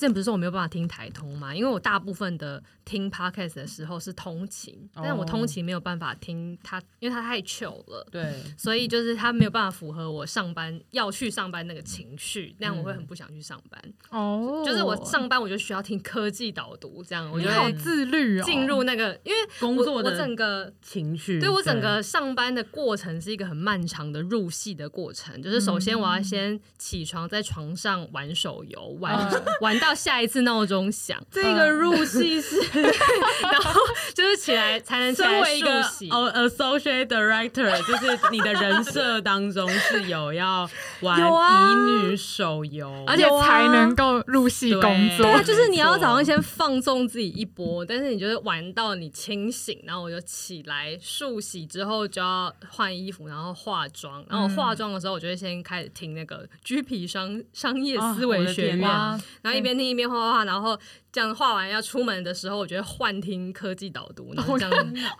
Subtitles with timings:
[0.00, 1.54] 之前不是说我没有办法听台通嘛？
[1.54, 8.06] 因为我大部分的听 podcast 的时候是通勤，哦、但我通勤没有办法听它，因为它太糗了。
[8.10, 13.78] 对，所以就是它没有办法符合我上班要去上班那个情绪，那样我会很不想去上班。
[14.08, 18.42] 哦、嗯，就是我上班我就需要听科技导读，这样我就好自律哦。
[18.42, 25.42] 进入那个，因为工作的整个情绪，对我整个上班的过程是一个很漫长的入戏的过程。
[25.42, 29.89] 就是首先我要先起床，在床上玩手游，玩、嗯、玩到。
[29.94, 33.80] 下一次闹钟响，这个入戏是， 然后
[34.14, 40.68] 就是起来才能成为一个哦，associate director，就是你的人设当中是有要
[41.00, 41.74] 玩 乙
[42.08, 44.82] 女手游，而且才能够入戏工
[45.16, 45.26] 作。
[45.32, 59.90] 对，就是你要早上先放纵自己一波，但是你就是玩到你清醒，然后我就起来漱洗之后就要换衣服，然后化妆，然后化妆的时候我就会先开始听那个橘皮商商业思维学院，然后一边听。
[59.90, 60.78] 一边画画画，然后
[61.10, 64.70] 这样画完要出门的时候，我觉得幻听科技导读，然后这样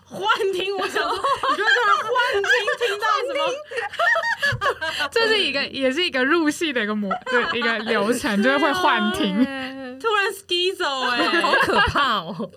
[0.05, 2.43] 幻听，我想说，你觉得这样换听
[2.87, 5.09] 听到什么？
[5.11, 9.43] 这是一个，也是一个入戏的一个模，对，一个流程， 就是会幻听，
[9.99, 12.51] 突然 schizo 哎， 好可怕哦。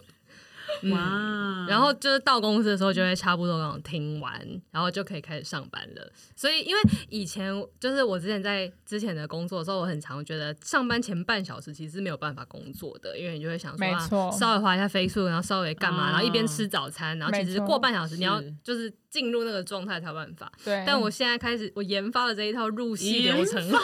[0.83, 1.67] 哇、嗯！
[1.67, 4.33] 然后就是到公司的时候就会差不多那种听完，
[4.71, 6.13] 然后就可以开始上班了。
[6.37, 13.77] 所以因为以前就是我之前在之前的工作的时候，我很常觉得上班前半小时其实是没有办法工作的，因为你就会想
[14.09, 20.51] 说，稍微滑一下 Facebook，然后稍微干嘛，然后一边吃早餐，然后其实过半小时你要就是进入那个状态才有办法。
[20.65, 20.83] 对。
[20.87, 23.79] 但我现在开始，我研发了这一套入戏流程后，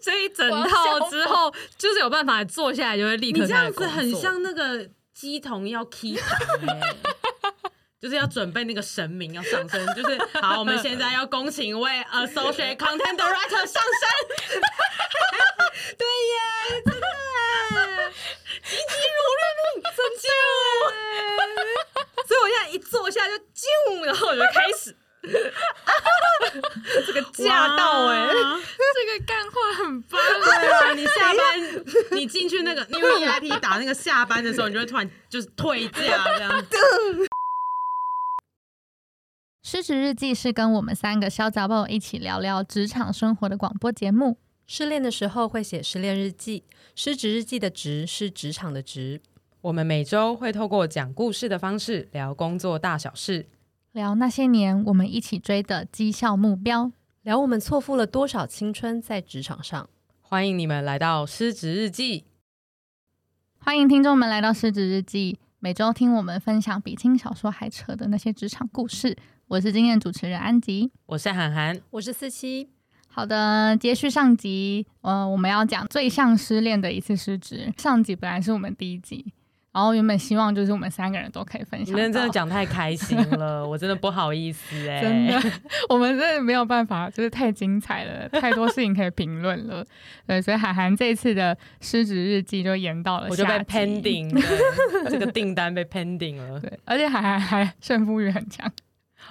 [0.00, 3.40] 这一 整套之后，就是有办法坐下来就会立刻。
[3.40, 4.88] 你这样子很像那个。
[5.16, 6.20] 乩童要 keep，，
[8.00, 14.02] 就是要准备那个神明要上身，就是好，我们现在要恭请一位 associate content director 上身。
[15.96, 17.06] 对耶，真的，
[18.64, 20.24] 急急如律令，拯救
[20.80, 20.84] 我！
[22.26, 24.96] 所以我现在一坐下就啾，然后我就开始。
[27.06, 28.28] 这个驾到哎、欸，
[28.94, 30.20] 这个干话很棒。
[30.20, 31.60] 对啊，你下班
[32.12, 36.00] 你进去那个，因为 VIP 打那个下班的时候，你就会突然就是退驾
[36.36, 36.64] 这样。
[39.62, 44.38] 失职日记是跟我们三个小杂宝一起聊聊职场生活的广播节目。
[44.66, 46.64] 失恋的时候会写失恋日记，
[46.94, 49.20] 失职日记的职是职场的职。
[49.62, 53.46] 我们每周会透过讲故事的方式聊工作大小事。
[53.94, 56.90] 聊那些年我们一起追的绩效目标，
[57.22, 59.88] 聊我们错付了多少青春在职场上。
[60.20, 62.24] 欢迎你们来到失职日记，
[63.60, 69.16] 欢迎听众们来到失职日记，每周听我们分享比轻小说还扯的那些职场故事。
[69.46, 72.68] 我是今天的主持人安吉，我是涵涵，我是四七。
[73.06, 77.72] 好的，接续上集，呃，我们要讲最像失恋的一次失职。
[77.78, 79.32] 上集本来是我们第一集。
[79.74, 81.88] 然后原本希望就是我们三个人都可以分享。
[81.88, 85.02] 你们真的讲太开心了， 我真的不好意思哎、欸。
[85.02, 85.50] 真的，
[85.88, 89.84] 我们真的没有办法，就是太精彩了，太多事情可以评论了。
[90.28, 94.32] 对，所以海涵这次的失职日记就延到了，我就被 pending，
[95.10, 96.60] 这个订单被 pending 了。
[96.60, 98.70] 对，而且海涵还胜负欲很强。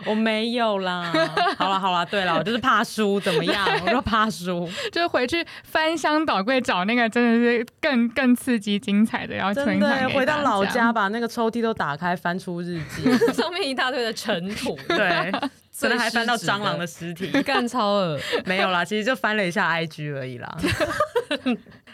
[0.05, 1.11] 我没有啦，
[1.57, 3.65] 好了好了，对了，我就是怕输，怎么样？
[3.85, 13.03] 我说怕输，就是回去翻箱倒柜找那个真的是更更刺激精彩的，然后真的回到老家把那个抽屉都打开，翻出日记，
[13.33, 15.31] 上面一大堆的尘土，对，
[15.79, 20.57] 可能还翻到蟑螂的尸体， 干超恶，没有啦，其实就翻了一下 IG 而已啦。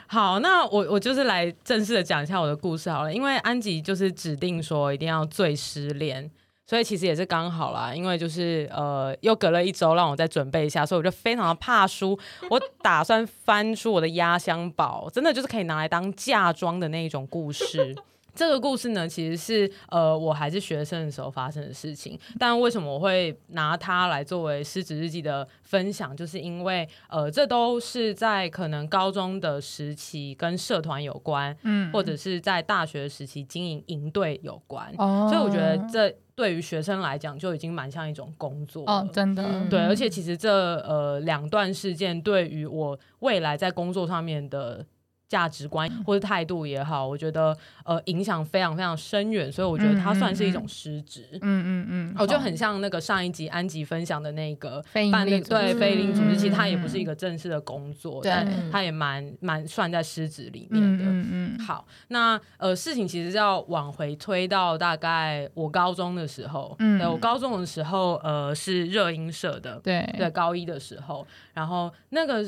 [0.08, 6.32] 好，那我我就是来正式的讲一下我的故事好了，因为安吉就是指定说一定要最失恋。
[6.70, 12.16] 所以其实也是刚好啦，因为就是呃，又隔了一周让我再准备一下，所以我就非常的怕输，
[12.48, 17.96] 我打算翻出我的压箱宝，真的就是可以拿来当嫁妆的那一种故事。
[18.36, 22.18] 这个故事呢，其实是呃我还是学生的时候发生的事情。
[22.38, 44.86] 但为什么我会拿它来作为失职日记的分享，就是因为呃这都是在可能高中的时期跟社团有关，嗯，或者是在大学时期经营营队有关，哦，所以我觉得这对于学生来讲就已经蛮像一种工作哦，真的，对，而且其实这呃两段事件对于我未来在工作上面的。
[45.30, 47.56] 价值观或者态度也好，我觉得
[47.86, 51.24] 呃影响非常非常深远，所以我觉得它算是一种失职。
[51.34, 61.06] 嗯嗯嗯，我、嗯嗯、就很像那个上一集安吉分享的那个办那对非营利组织，其实它也不是一个正式的工作，对、嗯，它也蛮蛮算在失职里面的。
[61.06, 70.04] 嗯嗯，嗯，好，那呃事情其实要往回推到大概我高中的时候，嗯，对我高中的时候呃是热音社的，对。
[70.18, 72.44] 对，高一的时候，然后那个。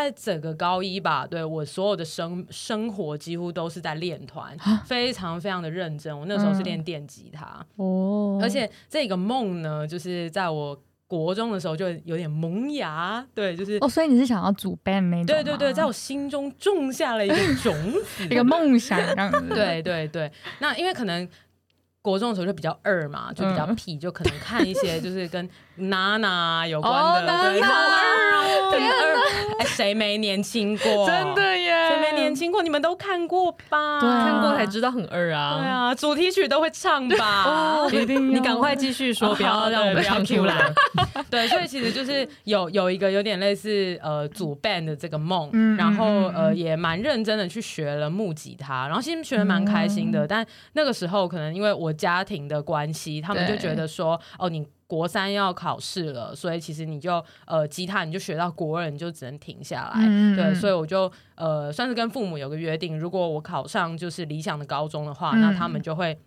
[0.00, 4.56] 在整个高一吧，对我所有的生生活几乎都是在练团，
[4.86, 6.18] 非常非常的认真。
[6.18, 15.26] 我那时候是练电吉他哦，而且这个梦呢，就是在我国中的时候就有点萌芽，对，就是哦，所以你是想要组 band 那种？
[15.26, 17.74] 对对对，在我心中种下了一个种
[18.16, 19.48] 子，一个梦想这样子。
[19.54, 21.28] 对对对，那因为可能
[22.00, 25.46] 国中的时候就比较二嘛，就比较屁，就可能看一些就是跟
[25.76, 29.22] 娜娜有关的，二哦，很二。
[29.58, 31.06] 哎，谁没年轻过？
[31.06, 31.88] 真的耶！
[31.88, 32.62] 谁没年轻过？
[32.62, 34.00] 你们都看过吧？
[34.00, 35.58] 对，看过才知道很二啊！
[35.58, 37.44] 对啊，主题曲都会唱吧？
[37.84, 38.34] 哦，一定！
[38.34, 40.72] 你赶快继续说，不要让我们唱出来。
[41.30, 50.26] 对，所以其实就是有有一个有点类似呃主 band 的这个梦，然后呃也蛮认真的去学了木吉他，然后其实学的蛮开心的。
[50.26, 54.66] 但那个时候可能因为我家庭的关系，他们就觉得说哦你。
[54.92, 60.04] 国三要考试了，所以其实你就呃吉他你就学到国二，你就只能停下来。
[60.06, 66.18] 嗯、对，所以我就呃算是跟父母有个约定，如果我考上就是理想的高中的话，嗯、那他们就会。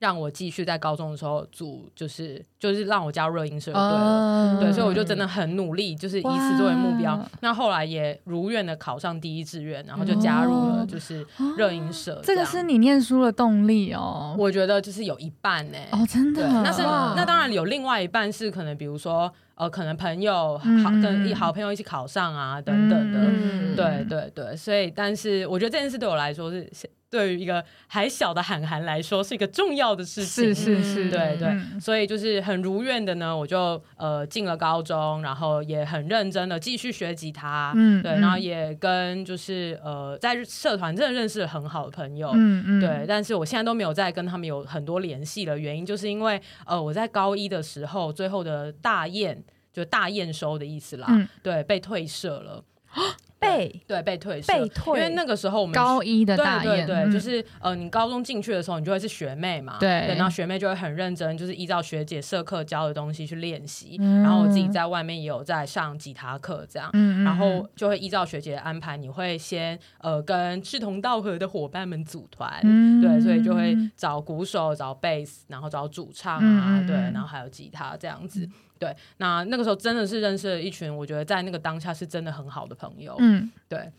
[0.00, 7.14] 让我继续在高中的时候组，就是就是让我加入热音社，对、uh, 对，所以我就真的很努力，就是以此作为目标。
[7.14, 7.26] Wow.
[7.40, 12.18] 那后来也如愿的考上第一志愿，然后就加入了就是热音社。
[12.24, 15.88] 这，这个是你念书的动力哦，我觉得就是有一半呢、欸。
[15.92, 16.48] 哦，真的？
[16.48, 24.56] 那是那当然有另外一半是可能，比如说呃，可能朋友好跟好朋友一起考上啊等等的，嗯、对对对。
[24.56, 26.66] 所以，但是我觉得这件事对我来说是。
[27.10, 30.54] 对于一个还小的韩寒来说，是一个重要的事情。
[30.54, 49.42] 是是是，对对，所以就是很如愿的呢，我就呃进了高中，然后也很认真的继续学吉他，嗯，对，然后也跟就是呃在社团真的认识了很好的朋友，嗯嗯，对，但是我现在都没有再跟他们有很多联系了原因，就是因为呃我在高一的时候，最后的大验
[49.72, 52.64] 就大验收的意思啦，嗯，对，被退社了。
[53.40, 78.46] 被对被退被退，因为那个时候我们高一的大对对对，嗯、就是呃，你高中进去的时候，你就会是学妹嘛，对，对，然后学妹就会很认真，就是依照学姐社课教的东西去练习，嗯、然后我自己在外面也有在上吉他课这样，嗯、然后就会依照学姐的安排，你会先呃跟志同道合的伙伴们组团，嗯、对，所以就会找鼓手、找贝斯，然后找主唱啊，嗯、对，然后还有吉他这样子。
[78.80, 83.14] 嗯对，那那个时候真的是认识了一群，我觉得在那个当下是真的很好的朋友。
[83.18, 83.92] 嗯，对。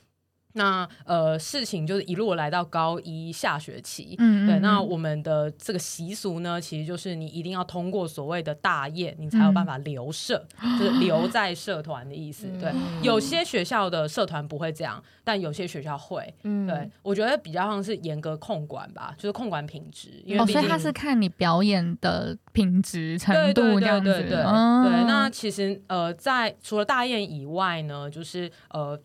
[0.53, 4.59] 那呃，事情就是一路来到高一下学期，嗯，对。
[4.59, 12.47] 那我们的这个习俗呢，其实就是你一定要通过所谓的大宴，你才有办法留社，嗯、就是留 在社团的意思。
[12.47, 16.33] 嗯、对，有些学校的社团不会这样，但有些学校会。
[16.43, 24.11] 嗯，对，我觉得比较像是严格控管吧，就是控管品质，因为、哦、所以他是看你表演的品质程度这样子。
[24.11, 28.99] 对对对对，对，哦、对，那其实呃，在除了大宴以外呢，就是呃。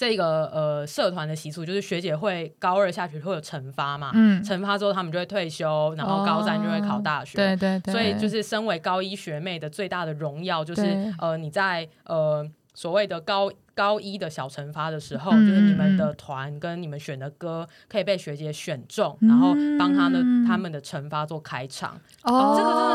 [0.00, 12.42] 这个呃社团的习俗就是学姐会高二下学期会有惩罚嘛，嗯，惩罚之后他们就会退休，然后高三就会考大学，对对对，所以就是身为高一学妹的最大的荣耀就是呃你在呃
[12.72, 13.50] 所谓的高。
[13.80, 21.98] 高一的小惩罚的时候，嗯、就是你们的团跟你们选的歌可以被学姐选中，嗯、然后帮他们他们的惩罚做开场。
[22.24, 22.94] 哦，这个真的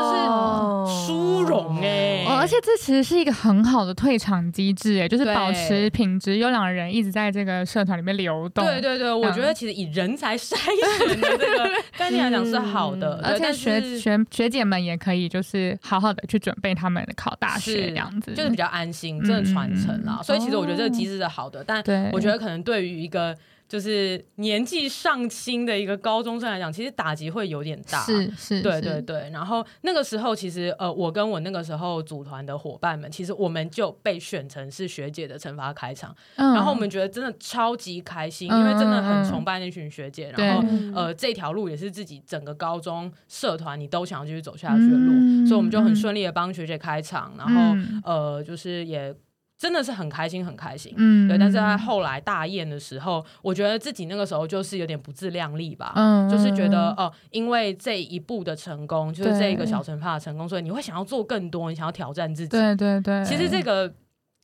[0.85, 2.23] 是殊荣哎！
[2.29, 8.63] 而且这其实是一个很好的退场机制哎，就是保持品质优良的人一直在这个社团里面流动。
[8.63, 11.67] 对对对，我觉得其实以人才筛选的这个
[11.97, 20.21] 概念来讲是好的，而且学学学姐们也可以就是好好的去准备他们考大学这样子，就是比较安心，真的传承了。
[20.23, 20.74] 所以其实我觉得。
[20.75, 23.35] 这个机制是好的，但我觉得可能对于一个
[23.67, 28.03] 就是年纪尚轻的一个高中生来讲，其实打击会有点大。
[28.03, 29.27] 是是，对对对。
[29.33, 40.31] 然后那个时候，其实呃，我跟我那个时候组团的伙伴们，其实我们就被选成是学姐的惩罚开场，嗯、然后我们觉得真的超级开心，嗯、因为真的很崇拜那群学姐。
[40.37, 49.11] 嗯、然后呃，这条路也是自己整个高中社团你都想要继续走下去的路，嗯、所以我们就很顺利的帮学姐开场，然后、嗯、呃，就是也。
[49.57, 51.37] 真的是很开心，很开心，嗯，对。
[51.37, 63.23] 但是在后来大宴的时候，我觉得自己那个时候就是有点不自量力吧，嗯，就是觉得哦、呃，因为这一步的成功，就是这一个小惩罚的成功，所以你会想要做更多，你想要挑战自己，对对对。
[63.23, 63.93] 其实这个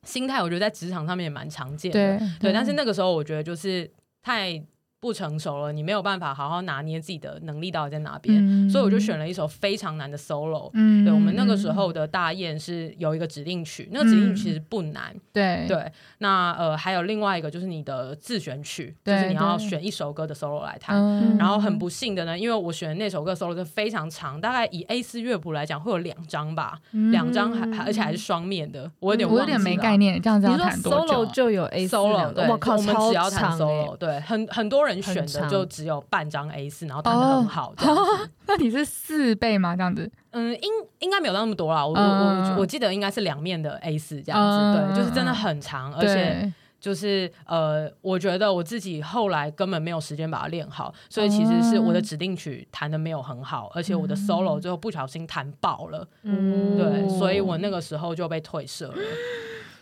[0.08, 2.54] 心态，我觉得在职场上面也蛮常见的，对，对。
[2.54, 3.90] 但是那个时候，我觉得就是
[4.22, 4.64] 太。
[5.02, 10.70] 不成熟了，你没有办法好好拿捏自己的能力到底在哪边，嗯、所以我就选了一首非常难的 solo。
[10.76, 15.14] 嗯，对，我们那个时候的大雁是有一个指定曲，嗯、那个指定曲其实不难。
[15.34, 15.66] 对。
[15.68, 20.96] 对，那呃还有另外一个就是你的自选曲，就是你要选一首歌的 solo 来弹。
[21.20, 21.38] 对。
[21.40, 26.78] 然后很不幸的呢，因为我选的那首歌 solo 是非常长，大概以 A 四乐谱来讲会有两张吧，
[27.12, 31.02] 两张还而且还是双面的，我有点忘了，我有点没概念，这样子要弹多久？
[31.02, 35.62] 你说 solo 就有 A 四 solo，对，我靠，我们只要弹 solo，欸、对，很很多人选的就。
[35.72, 37.88] 只有半张 A 四，然后弹的很好的。
[37.88, 38.28] 哦。
[38.46, 39.76] 那你是四倍吗？
[39.76, 40.12] 这样子？
[40.32, 40.70] 嗯，应
[41.00, 41.86] 应该没有那么多啦。
[41.86, 44.58] 我、嗯、我我记得应该是两面的 A 四这样子。
[44.58, 56.06] 嗯、对，就是真的很长，而且就是呃，我觉得我自己后来根本没有时间把它练好，所以其实是我的指定曲弹的没有很好，而且我的 solo 最后不小心弹爆了。
[56.24, 58.96] 嗯，对，所以我那个时候就被退社了。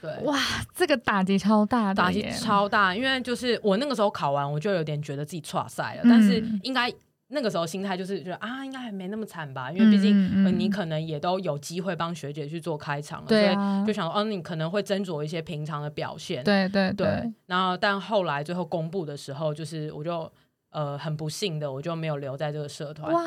[0.02, 0.38] 对，哇，
[0.74, 6.92] 这个打击超大，打击超大，因为就是我那个时候考完，我就有点觉得自己挫赛了，嗯、但是应该
[7.28, 20.32] 那个时候心态就是觉得啊，应该还没那么惨吧，因为毕竟、嗯呃、你可能也都有机会帮学姐去做开场了，对啊、所以就想说，哦，你可能会斟酌一些平常的表现，对对对，对，然后但后来最后公布的时候，就是我就
[20.72, 23.22] 呃很不幸的，我就没有留在这个社团，哇，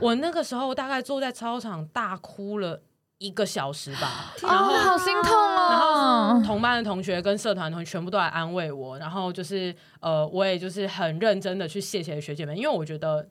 [0.00, 2.82] 我那个时候大概坐在操场大哭了。
[3.18, 5.68] 一个小时吧，然后、哦、好心痛哦。
[5.70, 13.28] 然后同班的同学跟社团同学全部都来安慰我，然后就是呃，我也就是很认真的去谢谢学姐们，因为我觉得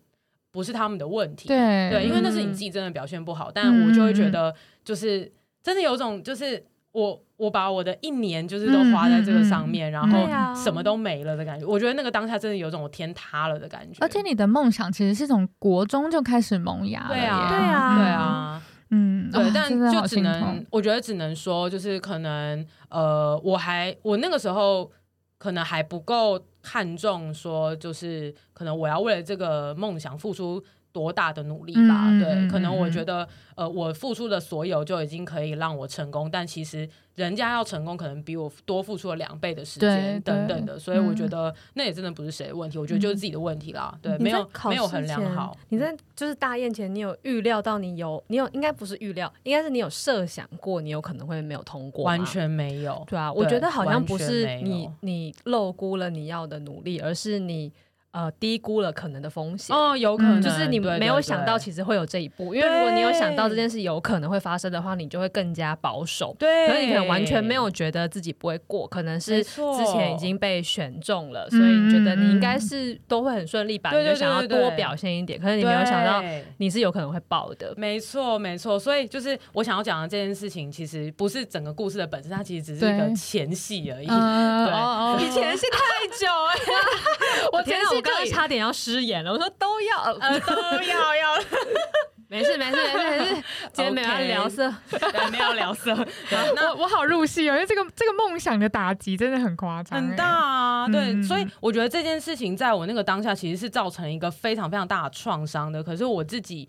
[0.51, 4.53] 不是他们的问题，对对，因为那是你自己真的表现不好，嗯、但我就会觉得
[4.83, 5.31] 就是
[5.63, 11.65] 真的有种就是我我把我的一年就是都花在这个上面，嗯、然后什么都没了的感觉。
[11.65, 13.97] 嗯、我觉得那个当下真的有种我天塌了的感觉。
[14.01, 18.56] 而且你的梦想其实是从国中就开始萌芽了，对啊，对啊，对啊。
[18.89, 24.89] 嗯，对，但就只能，我觉得只能说，就是可能，呃，我还我那个时候
[25.37, 30.63] 可能还不够看重，说就是可能我要为了这个梦想付出。
[30.97, 32.07] 多大的努力吧？
[32.07, 43.95] 嗯、对，可能我觉得，呃，我付出的所有就已经可以让我成功，但其实人家要成功，可能比我多付出了两倍的时间等等的，所以我觉得那也真的不是谁的问题，嗯、我觉得就是自己的问题啦。
[44.01, 45.55] 对，没有没有衡量好。
[45.69, 53.03] 你在就是大宴前，你有预料到你有你有应该不是预料，应该是你有设想过你有可能会没有通过，完全没有。
[53.07, 57.71] 对啊，我觉得好像不是你你漏估了你要的努力，而是你。
[58.17, 62.55] 呃，低估了可能的风险哦，有可能就是你没有想到，其实会有这一步。
[62.55, 66.35] 因为如果你有想到这件事有可能会发生的话，你就会更加保守。
[66.39, 73.95] 对，可是你可能完全没有觉得自己不会过，可能是之前已经被选中了，所以你觉得你应该是都会很顺利吧？
[73.95, 76.23] 你就想要多表现一点，可是你没有想到
[76.57, 77.71] 你是有可能会爆的。
[77.77, 78.79] 没错，没错。
[78.79, 84.07] 所以就是我想要讲的这件事情，其实不是整个故事的本身，它其实只是一个前戏而已。
[84.07, 88.06] 对，你前戏太久了， 我天哪！
[88.07, 91.35] 刚刚差点要失言了，我说都要，呃，都要要，
[92.29, 95.95] 没事没事没事没事， 今天没有聊色，对，没有聊色。
[96.55, 100.87] 那我好入戏哦，因为这个这个梦想的打击真的很夸张，很大啊。
[100.87, 105.83] 对，所以我觉得这件事情在我那个当下其实是造成一个非常非常大的创伤的。
[105.83, 106.67] 可是我自己。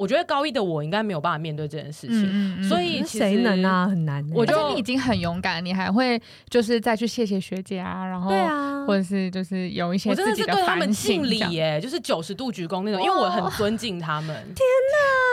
[0.00, 3.86] 我觉得高一的我应该没有办法面对这件事情，嗯嗯、所以谁能啊？
[3.86, 4.26] 很难。
[4.32, 14.34] 我觉得你已经很勇敢，你还会就是再去谢谢学姐啊，然后对啊，或者是就是有一些我真的是对他们敬礼耶，就是九十度鞠躬那种，因为我很尊敬他们。
[14.54, 14.64] 天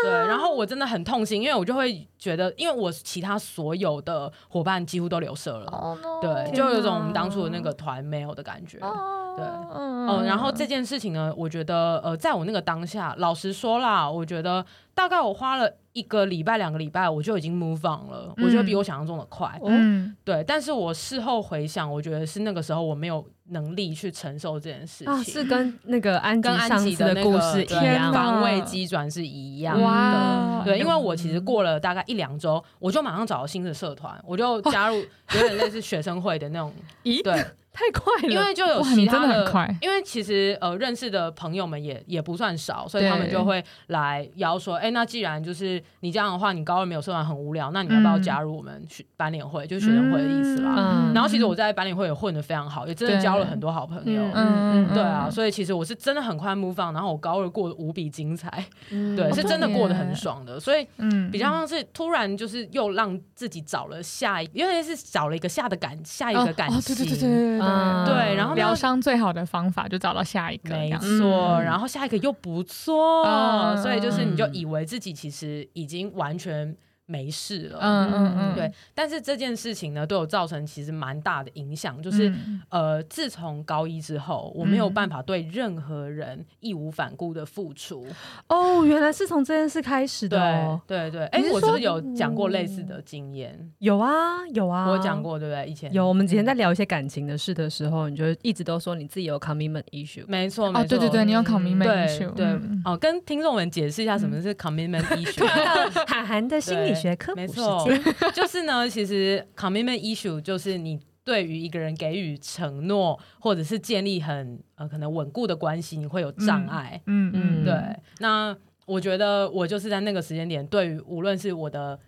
[0.04, 0.10] 哪！
[0.10, 8.80] 对，然后我真的很痛心，因为我就会觉得，因为我其他所有的伙伴几乎都留社了，oh, no, 对，就有种我们当初的那个团没有的感觉。
[8.80, 8.94] Oh.
[9.38, 14.57] 对，嗯、呃，然后这件事情呢，我觉得，呃，在我那个当下，老实说啦，我觉得
[14.94, 19.60] 大概我花了一个礼拜、两个礼拜，我就已经 move on 了，嗯、我觉得比我想象中的快。
[19.64, 29.84] 嗯，对，但是我事后回想，我觉得是那个时候我没有能力去承受这件事情，啊、是跟那个安跟安吉的故事一样，防卫机转是一样的。
[29.84, 34.96] 哇对，因为我其实过了大概一两周，我就马上找到新的社团，我就加入
[35.36, 36.74] 有点类似学生会的那种，
[37.04, 37.46] 咦，对。
[37.78, 50.74] 太快了，因为就有其他的，的因为其实呃认识的朋友们也也不算少，所以他们就会来邀说，哎、欸，那既然就是你这样的话，你高二没有社团很无聊，那你要不要加入我们学班联会，嗯、就是学生会的意思啦。
[50.76, 54.24] 嗯、然后其实我在班联会也混得非常好，也真的交了很多好朋友。
[54.34, 60.60] 嗯嗯，对啊，所以其实我是真的很快 move on，然后我高二过得无比精彩，嗯、对，是真的过得很爽的。
[60.60, 66.78] 所以嗯，比较像是突然就是又让自己找了下一，因为是找了一个下的感下一个感情。
[66.78, 67.67] 哦哦、对对对对对。
[67.68, 76.76] 嗯、对，然后疗伤最好的方法就找到下一个，没错，然后下一个又不错，嗯、所以就是你就以为自己其实已经完全
[77.08, 78.72] 没事了，嗯嗯嗯，对。
[78.94, 88.06] 但是这件事情呢，对我造成其实蛮大的影响，就是、嗯、呃，自从高一之后，我没有办法对任何人义无反顾的付出。
[88.50, 91.26] 哦，原来是从这件事开始的、哦，对对对。
[91.28, 93.58] 哎，我是不是有讲过类似的经验？
[93.80, 95.66] 有啊，有啊，我讲过，对不对？
[95.66, 100.26] 以前有，我们之前在聊一些感情的事的时候，你就一直都说你自己有 commitment issue。
[100.28, 102.30] 没错，没错，哦、对对对，你有 commitment issue。
[102.32, 106.06] 对，对哦，跟听众们解释一下什么是 commitment issue。
[106.06, 107.36] 韩寒的心理学科普。
[107.36, 107.88] 没错，
[108.34, 117.02] 就是呢，其实 commitment issue 就是你对于一个人给予承诺，或者是建立很呃可能稳固的关系，你会有障碍。
[117.06, 117.74] 嗯嗯，对。
[118.20, 122.00] 那我觉得我就是在那个时间点，对于无论是我的。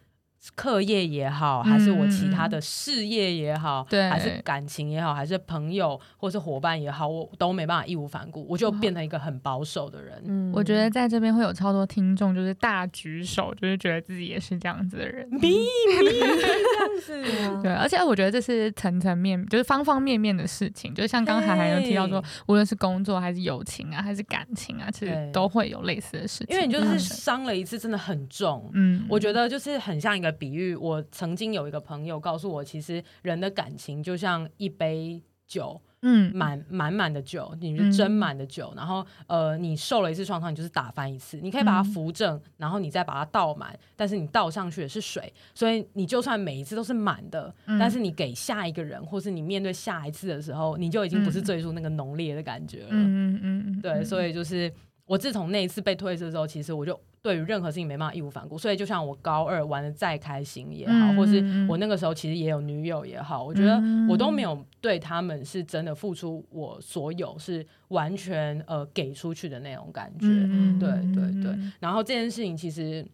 [0.55, 10.21] 课业也好，还是我其他的事业也好，嗯、还是感情也好，还是朋友或是伙伴也好，我都没办法义无反顾，我就变成一个很保守的人。
[10.25, 17.23] 嗯，我觉得在这边会有超多听众，就是大举手，就是觉得自己也是这样子的人， 咪咪这样子。
[17.61, 20.93] 对，而且我觉得这是层层面，就是方方面面的事情。
[20.95, 26.55] 就是像刚才还有提到说，无论是工作还是友情啊，还是感情啊，其实都会有类似的事情。
[26.55, 28.69] 因为你就是伤了一次，真的很重。
[28.73, 30.28] 嗯，我觉得就是很像一个。
[30.31, 54.71] 比喻，我曾经有一个朋友告诉我，其实人的感情就像一杯酒，嗯，满满满的酒，你是斟满的酒，嗯、然后呃，你受了一次创伤，你就是打翻一次，你可以把它扶正，嗯、然后你再把它倒满，但是你倒上去的是水，所以你就算每一次都是满的，嗯、但是你给下一个人，或是你面对下一次的时候，你就已经不是最初那个浓烈的感觉了，嗯嗯嗯，对，所以就是
[55.05, 56.99] 我自从那一次被退社之后，其实我就。
[57.21, 70.27] 对于任何事情没办法义无反顾，所以就像我高二玩的再开心也好，嗯、或是我那个时候其实也有女友也好，我觉得我都没有对他们是真的付出我所有，是完全呃给出去的那种感觉。
[70.27, 71.57] 嗯、对对对。
[71.79, 73.05] 然后这件事情其实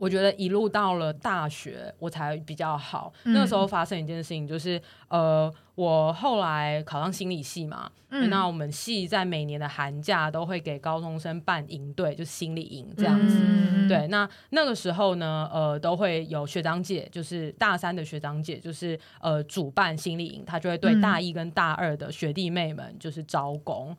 [0.00, 3.12] 我觉得一路到了大学我才比较好。
[3.22, 5.52] 嗯、那个时候发生一件事情就是呃。
[5.76, 13.38] 我后来考上心理系嘛，嗯、那我们系在每年的寒假都会给高中生办营队，就是心理营这样子。
[13.40, 23.96] 嗯、对，那那个时候呢，呃，都会有学长姐，就是大三的学长姐，就是呃主办心理营，他就会对大一跟大二的学弟妹们就是招工，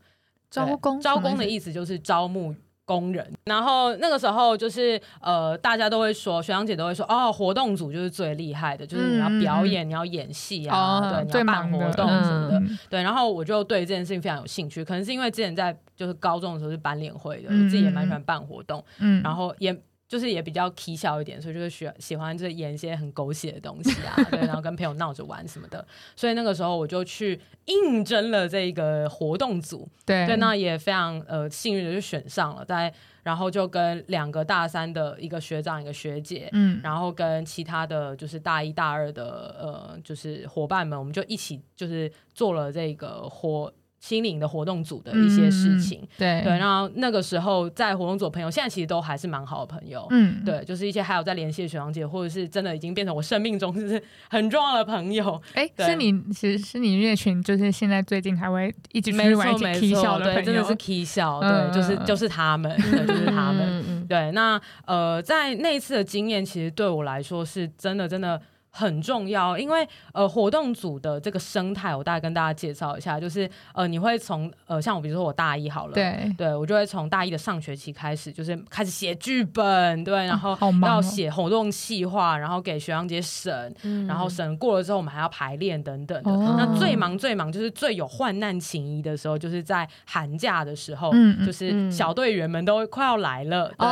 [0.51, 2.53] 招工，招工的意思就是招募。
[2.91, 13.01] 工人，然后那个时候就是呃，大家都会说，学长姐都会说，哦，活动组就是最厉害的，就是你要表演，嗯、你要演戏啊，哦、对，你要办活动什么的，嗯、对。
[13.01, 19.73] 然后我就对这件事情非常有兴趣，可能是因为之前在就是高中的时候是班联会的，嗯、我自己也蛮喜欢办活动，嗯，然后也。
[20.11, 25.87] 就是也比较起笑一点，所以就是喜喜欢就是演一些很狗血的东西啊， 对，然后跟朋友闹着玩什么的。
[26.17, 32.65] 所以那个时候我就去应征了这个活动组，对，对，那也非常呃幸运的就选上了。
[32.65, 32.93] 在
[33.23, 43.71] 然后就跟两个大三的一个学长一个学姐，嗯，然后跟其他的就是大一大二的呃就是伙伴们，我们就一起就是做了这个活。
[44.01, 46.41] 心灵的活动组的一些事情，嗯、对。
[46.43, 55.39] 对，然后那个时候在活动组的朋友，现在其实都还是蛮好的朋友，嗯，对，就是一些还有在联系的学长姐，或者是真的已经变成我生命中就是很重要的朋友。
[55.53, 68.41] 哎、欸，是你，其实是你那群，就是现在最近还会一直没错没错，对，真的是 K 笑，对，就是就是他们，对，就是他们，对， 那呃，在那一次的经验，其实对我来说是真的真的。
[68.73, 86.31] 很重要，因为呃活动组的这个生态，我大概跟大家介绍一下，就是呃你会从呃像我比如说我大一好了，对对，我就会从大一的上学期开始，就是开始写剧本，对，然后要写活动计划，然后给学长姐审，嗯、然后审过了之后，我们还要排练等等的。
[86.31, 93.85] 哦、那最忙最忙就是最有患难情谊的时候，就是在寒假的时候，嗯、就是小队员们都快要来了，对，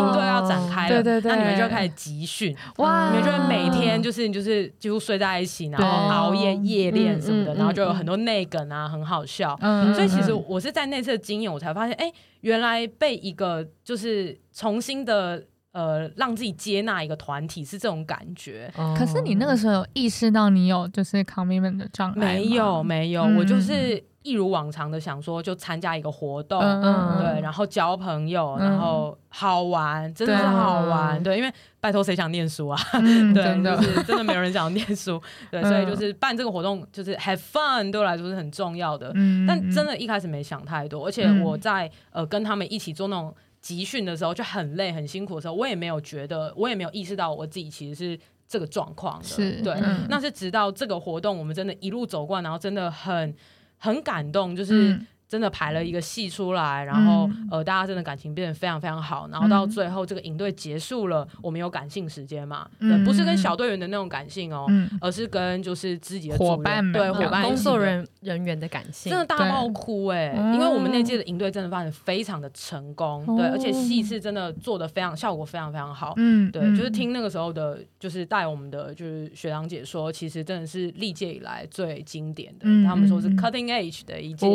[0.00, 4.11] 营队要展开了，对对对，那你们就要开始集训，哇，你们就会每天就。
[4.12, 9.58] 事情就是几乎睡在一起，然后熬夜夜练什么的，然后就有很多内梗啊，很好笑。
[9.94, 18.70] 所以其实我是在那次的经验，我才发现，哎，原来被一个就是重新的呃，让自己接纳一个团体是这种感觉。
[18.96, 22.24] 可是你那个时候有意识到你有就是 commitment 的障碍吗？
[22.26, 24.02] 没有，没有，我就是。
[24.22, 32.80] 一如往常的想说，就参加一个活动，嗯、对，然后交朋友，嗯、然后好玩，真的是好玩，对，对，因为拜托谁想念书啊？
[32.94, 33.76] 嗯、 对，真的。
[33.76, 39.10] 就是真的没有人想念书， 对，嗯、所以就是办这个活动就是 have fun，对我来说是很重要的。
[39.16, 53.34] 嗯、但真的一开始没想太多，而且我在呃跟他们一起做那种集训的时候就很累很辛苦的时候，我也没有觉得，我也没有意识到我自己其实是这个状况的，是对，嗯、那是直到这个活动我们真的一路走过来，然后真的很。
[53.82, 54.96] 很感动，就是
[55.32, 62.68] 真的排了一个戏出来，然后、嗯、呃，大家真的感情变得非常非常好，然后到最后这个营队结束了，我们有感性时间嘛？
[62.80, 70.52] 嗯，不是跟小队员的那种感性哦，嗯、而是跟就是自己的伙伴们，对伙伴工作人人员的感性，真的大爆哭哎、欸！
[70.52, 84.46] 因为我们那届的营队真的发展非常的成功，对，而且戏是真的做的非常效果非常非常好，嗯，对，就是听那个时候的，就是带我们的就是学长姐说，其实真的是历届以来最经典的，他们说是 cutting edge 的一届，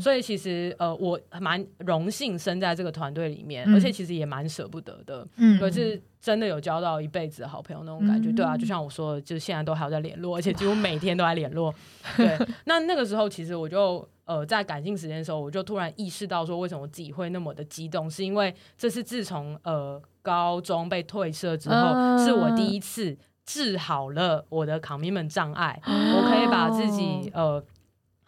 [0.00, 5.26] 所以其实呃，我蛮荣幸生在这个团队里面，嗯、而且其实也蛮舍不得的。
[5.36, 11.74] 嗯，可是真的有交到一辈子的好朋友那种感觉，嗯、对啊，就像我说的，就是现在都还有在联络，而且 几乎每天都在联络。
[12.16, 27.62] 对，那那个时候其实我就呃，在感性时间的时候，我就突然意识到说，为什么我自己会那么的激动，是因为这是自从呃高中被退社之后，呃、是我第一次治好了我的 commitment 障碍，哦、 我可以把自己呃。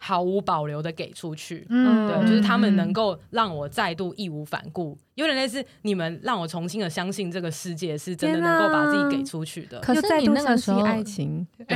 [0.01, 9.79] 毫无保留的给出去，嗯，对，就是他们能够让我再度义无反顾，有点类似你们让我重新的相信这个世界是真的能够把自己给出去的。
[9.81, 11.75] 可是你那个时候爱情， 可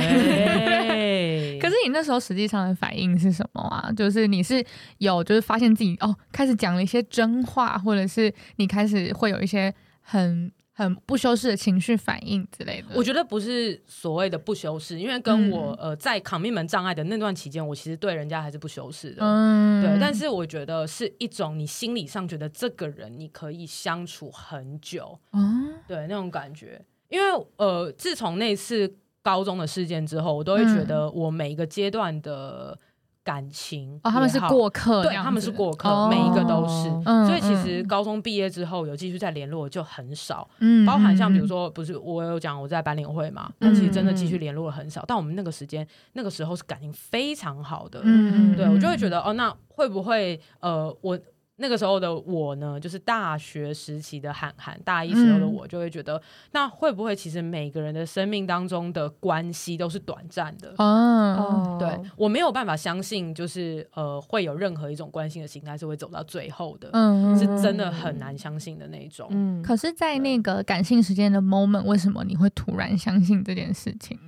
[1.68, 3.92] 是你那时候实际上的反应是什么啊？
[3.94, 4.64] 就是你是
[4.98, 10.50] 有就是发现自己哦开始讲了一些真话，或者是你开始会有一些很。
[10.76, 19.98] 很不修饰的情绪反应之类的，我觉得不是所谓的不修饰，因为跟我、嗯、呃在 commitment 障碍的那段期间，我其实对人家还是不修饰的，嗯，对。
[20.00, 26.84] 但是我觉得是一种你心理上觉得这个人你可以相处很久，嗯，对那种感觉。
[27.08, 32.76] 因为呃，自从那次高中的事件之后，我都会觉得我每一个阶段的。
[33.24, 36.90] 感情哦，他们是过客，对，他们是过客，哦、每一个都是。
[37.06, 45.02] 嗯、所以其实高中毕业之后有继续再联络就很少，嗯，包含像比如说，不是我有讲我在班联会嘛，那、嗯、其实真的继续联络了很少。
[45.08, 51.18] 但我们那个时间那个时候是感情非常好的，嗯，对我就会觉得哦，那会不会呃我。
[51.56, 60.74] 那个时候的我呢，就是大学时期的韩寒，大一时候的我就会觉得，嗯、那会不会其实每个人的生命当中的关系都是短暂的？
[60.78, 69.28] 哦，对，我没有办法相信，就是呃，会有任何一种关心的形态是会走到最后的，嗯，是真的很难相信的那种。
[69.30, 74.18] 嗯，可是，在那个感性时间的 moment，为什么你会突然相信这件事情？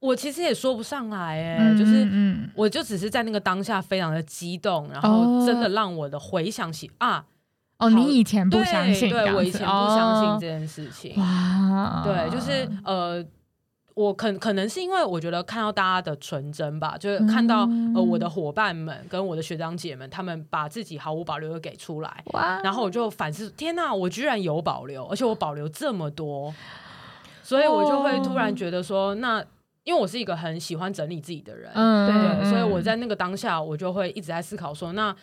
[0.00, 7.24] 我其实也说不上来，哎、欸，嗯、就是，我就只是在那个当下非常的激动，然后真的让我的回想起、哦、啊，
[7.78, 12.68] 哦，你以前不相信，对，我以前不相信这件事情，哦、哇，对，就是。
[12.84, 13.24] 呃，
[13.94, 26.54] 我可可能是因为我觉得看到大家的纯真吧，就是看到、嗯、呃我的伙伴们跟我的学长姐们，他们把自己毫无保留的给出来，哇，然后我就反思，天哪，我居然有保留，而且我保留这么多，
[27.42, 29.44] 所以我就会突然觉得说，那。
[29.88, 35.16] 因为我是一个很喜欢整理自己的人，嗯、对，所以我在那个当下，我就会一直在思考说，那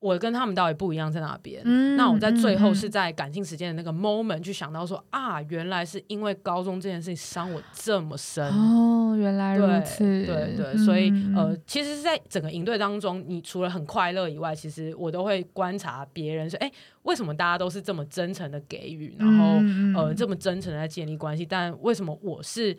[0.00, 1.62] 我跟他们到底不一样在哪边？
[1.64, 16.70] 嗯、那我在最后是在感性时间的那个 moment 去想到说，啊，原来是因为高中这件事情伤我这么深哦，原来如此，对对对，所以呃，其实是在整个营队当中，你除了很快乐以外，其实我都会观察别人说，哎，
[17.04, 22.76] 为什么大家都是这么真诚的给予，然后呃这么真诚的在建立关系，但为什么我是？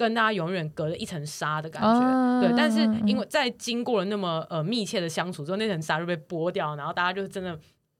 [0.00, 2.50] 跟大家永远隔了一层纱的感觉，哦、对。
[2.56, 7.58] 但是因为在经过了那么呃密切的相处之后，那层纱就被剥掉，然后大家就真的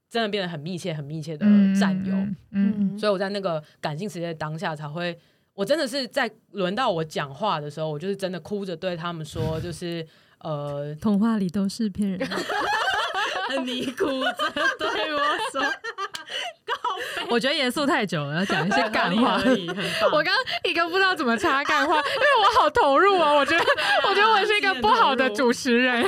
[0.08, 1.44] 真的变得很密切、很密切的
[1.78, 2.14] 战友。
[2.14, 5.14] 嗯，嗯，所以我在那个感性时间的当下才会，
[5.52, 10.06] 我真的是在轮到我讲话的时候，我就是真的哭着对他们说，就是
[10.38, 12.26] 呃， 童话里都是骗人的，
[13.62, 14.34] 你哭着
[14.78, 15.20] 对我
[15.52, 15.62] 说。
[17.28, 19.68] 我觉得严肃太久了，要讲一些干话而已。
[20.12, 20.34] 我刚
[20.64, 23.36] 一个不知道怎么插干话， 因为我好投入哦。
[23.36, 23.64] 我觉得，
[24.08, 26.06] 我觉得我是一个不好的主持人。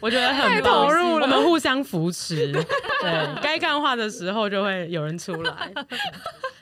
[0.00, 2.52] 我觉得很太投入了，我们互相扶持。
[2.52, 5.72] 对，该干话的时候就会有人出来。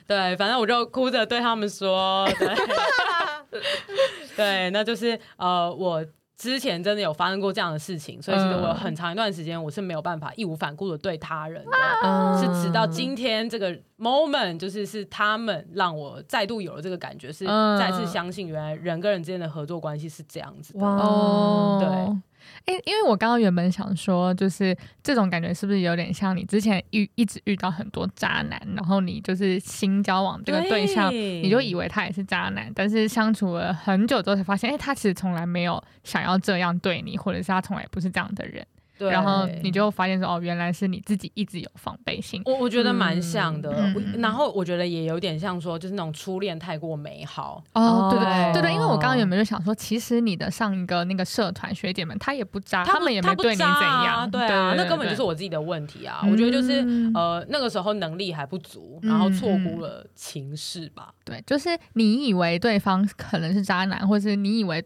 [0.07, 3.59] 对，反正我就哭着对他们说，对，
[4.35, 6.05] 对，那就是呃我。
[6.41, 11.71] 之前真的有发生过这样的事情，所以其实我有很长一段时间我是没有办法义无反顾的对他人的，
[12.03, 17.45] 嗯、是直到今天这个 moment，就是是他们让我再度有了这个感觉，是
[17.77, 20.79] 再次相信原来人跟人之间的合作关系是这样子的。
[20.79, 20.95] 哇。
[20.95, 22.21] 哦，对。
[22.65, 38.65] 哎，因为我刚刚原本想说，就是这种感觉是不是有点像你之前遇一直遇到很多渣男，然后你就是新交往这个对象，对你就以为他也是渣男，但是相处了很久之后才发现，哎，他其实从来没有想要这样对你，或者是他从来不是这样的人。
[39.09, 42.41] 然后你就发现说，哦，原来是你自己一直有防备心。
[42.45, 47.63] 我我觉得蛮像的，嗯、然后我觉得也有点像说，就是那种初恋太过美好。
[47.73, 56.25] 哦，对对对对，因为我刚刚有没有想说，其实你的上一个那个社团学姐们，她也不渣，他们也没对你怎样，对啊，那根本就是我自己的问题啊。
[56.29, 61.13] 我觉得就是呃，那个时候能力还不足，然后错估了情势吧。
[61.23, 64.83] 对，就是你以为对方可能是渣男，或是你以为。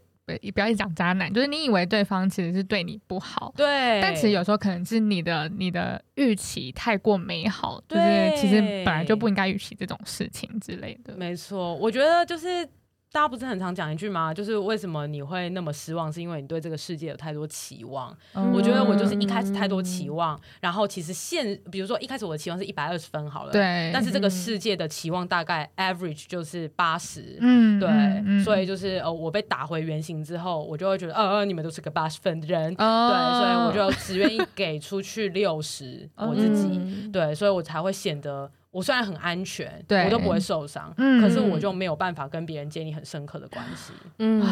[0.53, 11.15] 不要一讲渣男，就是你以为对方其实是对你不好，对，但其实有时候可能是你的你的预期太过美好，就是其实本来就不应该预期这种事情之类的。
[11.15, 12.67] 没错，我觉得就是。
[13.11, 14.33] 大家不是很常讲一句吗？
[14.33, 18.13] 就是为什么你会那么失望，是因为你对这个世界有太多期望。
[18.33, 23.89] 嗯、我觉得我就是一开始太多期望，然后其实现，比如说一开始我的期望是一百二十分好了，对。
[23.93, 27.89] 但是这个世界的期望大概 average 就是八十，嗯，对。
[27.89, 33.39] 嗯、所以就是呃，我被打回原形之后，我就会觉得，呃呃，你们都是个八十分的人，哦、对。
[33.39, 37.33] 所以我就只愿意给出去六十，我自己，嗯、对。
[37.33, 38.51] 所以我才会显得。
[38.75, 43.93] 我虽然很安全，对我都不会受伤，嗯、可是我就没有办法跟别人建立很深刻的关系。
[44.19, 44.45] 嗯，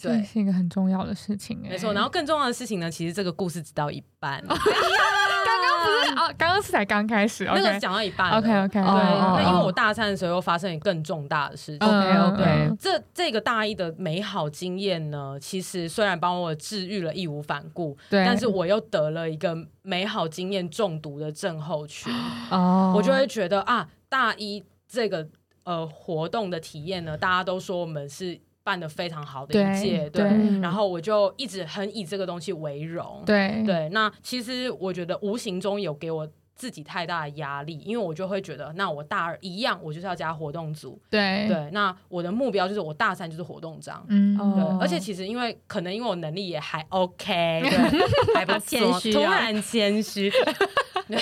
[0.00, 1.92] 对，是一个很重要的事情，欸，没错。
[1.92, 4.42] 然后更重要的事情呢，其实这个故事只到一半。
[5.62, 8.30] 不是啊，刚刚是才刚开始，那个讲到一半。
[8.32, 11.88] OK OK，对，那因为我大三的时候又发生更重大的事情。
[11.88, 22.12] OK OK，这这个大一的美好经验呢，其实虽然帮我治愈了义无反顾，对，但是我又得了一个美好经验中毒的症候群。
[22.50, 25.26] 哦，我就会觉得啊，大一这个
[25.64, 28.40] 呃活动的体验呢，大家都说我们是。
[28.64, 33.88] 办的非常好的一届，对，对，然后我就一直很以这个东西为荣，对对。
[33.90, 41.68] 那其实我觉得无形中有给我自己太大的压力，因为我就会觉得，那我大二一样，我就是要加活动组，对对。
[41.72, 44.78] 那我的目标就是我大三就是活动章，嗯，对。
[44.80, 48.04] 而且其实因为可能因为我能力也还 OK，对，
[48.36, 50.30] 还不错，突然谦虚，
[51.08, 51.18] 对。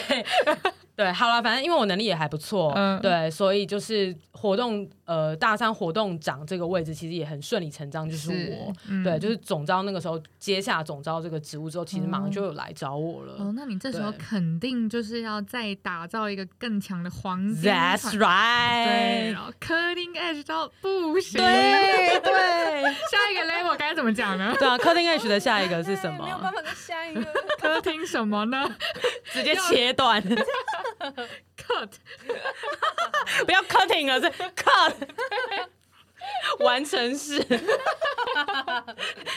[1.01, 8.35] 对，好了，反正因为我能力也还不错，嗯、对，所以就是活动呃大三活动长这个位置其实也很顺理成章，就是我，
[8.75, 13.33] 是嗯、对，就是总招那个时候接下总招这个职务之后，其实马上就有来找我了。
[13.39, 24.55] 哦，那你这时候肯定就是要再打造一个更强的黄金，That's right，对，然后 cutting edge 到不行， 对对，下一个 level 该怎么讲呢？
[24.59, 26.27] 对啊，cutting edge 的下一个是什么？
[26.27, 27.23] 没有办法再下一个
[27.59, 28.69] cutting 什么呢？
[29.33, 30.23] 直接切断。
[31.57, 31.90] cut，
[33.44, 34.94] 不要 cutting 了，是 cut，
[36.64, 37.40] 完成式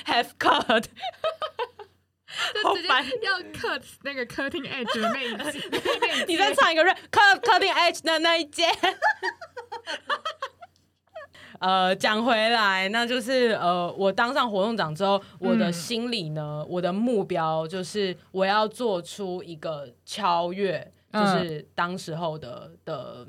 [0.05, 0.85] ，have cut，
[2.53, 2.87] 就直接
[3.21, 5.61] 要 cut 那个 cutting edge 的那一节，
[6.27, 8.67] 你再唱一个 rap，cut cutting edge 的那一节。
[11.59, 20.91] 呃，讲回来，那就是呃，我当上活动长之后，我的心里呢，嗯、我的目标就是我要做出一个超越。
[21.13, 23.27] 就是当时候的的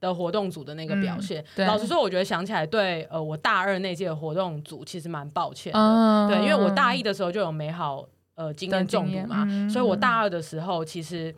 [0.00, 1.44] 的活动组的那个表现。
[1.56, 5.78] 嗯、老实说，我觉得想起来对呃我大二那届的活动组其实蛮抱歉的。
[5.78, 11.34] 嗯、对，因为我大一的时候就有美好呃经验中毒嘛，嗯、所以我大二的时候其实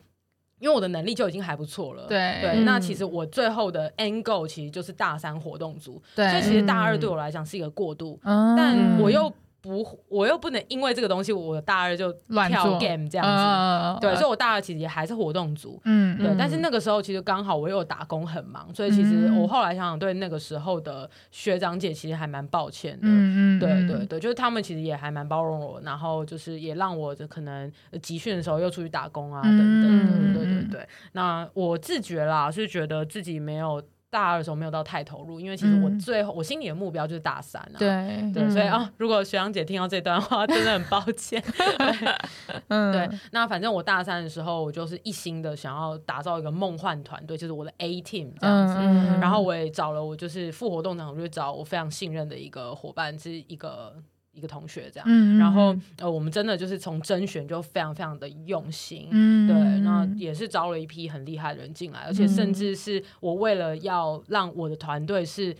[0.58, 2.06] 因为我的能力就已经还不错了。
[2.06, 6.02] 对对，那其实我最后的 angle 其实就是大三活动组。
[6.14, 9.32] 对，所以其实大二对我来讲是一个过渡，嗯、但我又。
[9.66, 16.28] 不，我又不能因为这个东西，我大二就乱跳 game 这样子，呃、对，所以我大二其实也还是活动组，嗯，对。
[16.28, 30.88] 嗯、但是那个时候其实刚好我又打工很忙，所以其实我后来想想，对那个时候的学长姐其实还蛮抱歉的，嗯嗯，对对对，就是他们其实也还蛮包容我，然后就是也让我就可能集训的时候又出去打工啊等等，嗯、对对对对。
[31.12, 33.82] 那我自觉啦，是觉得自己没有。
[34.08, 37.76] 大二的时候没有到太投入，因为其实我最后、嗯、我心里的目标就是大三啊。
[37.78, 41.42] 对对，所以啊，如果学长姐听到这段话，真的很抱歉。
[42.68, 43.18] 嗯，对。
[43.32, 48.74] 那反正我大三的时候，我就是一心的想要打造一个梦幻团队，就是我的 A team 这样子。
[48.78, 53.94] 嗯、然后我也找了我就是副活动长，我就找我非常信任的一个伙伴，是一个。
[54.36, 65.56] 一个同学这样，嗯、然后呃，我们真的就是从甄选就非常非常的用心，嗯、对，那也是招了一批很厉害的人进来，而且甚至是我为了要让我的团队是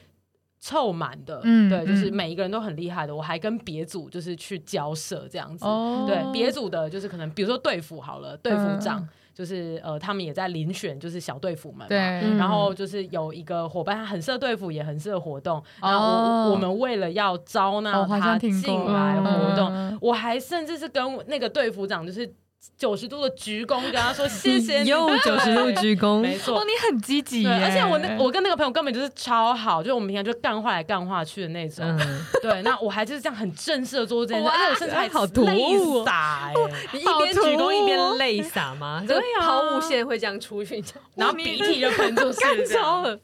[0.61, 9.01] 凑满的，嗯、对，就是每一个人都很厉害的，我还跟别组就是去交涉这样子，哦、对，别组的就是可能比如说队服好了，队服长。
[9.01, 11.87] 嗯就是呃，他们也在遴选，就是小队服们。
[11.89, 11.99] 对。
[12.39, 15.63] 然后就是有一个伙伴，他很适合队服，也很适合活动。
[15.83, 18.51] 然后我们为了要招纳他进
[18.87, 22.27] 来活动，我还甚至是跟那个队服长就是
[22.77, 36.55] 九十度的鞠躬，跟他说谢谢你， 又九十度鞠躬，没错，哦，你很积极耶，而且我那我跟那个朋友根本就是超好，就是我们平常就干话来干话去的那种，嗯、对，那我还就是这样很正式的做这件事，而且我甚至还好泪洒，欸，
[36.93, 39.03] 你一边鞠躬一边泪洒吗？
[39.07, 40.83] 对呀，抛物线会这样出去，
[41.15, 43.19] 然后鼻涕就喷出去， 超了。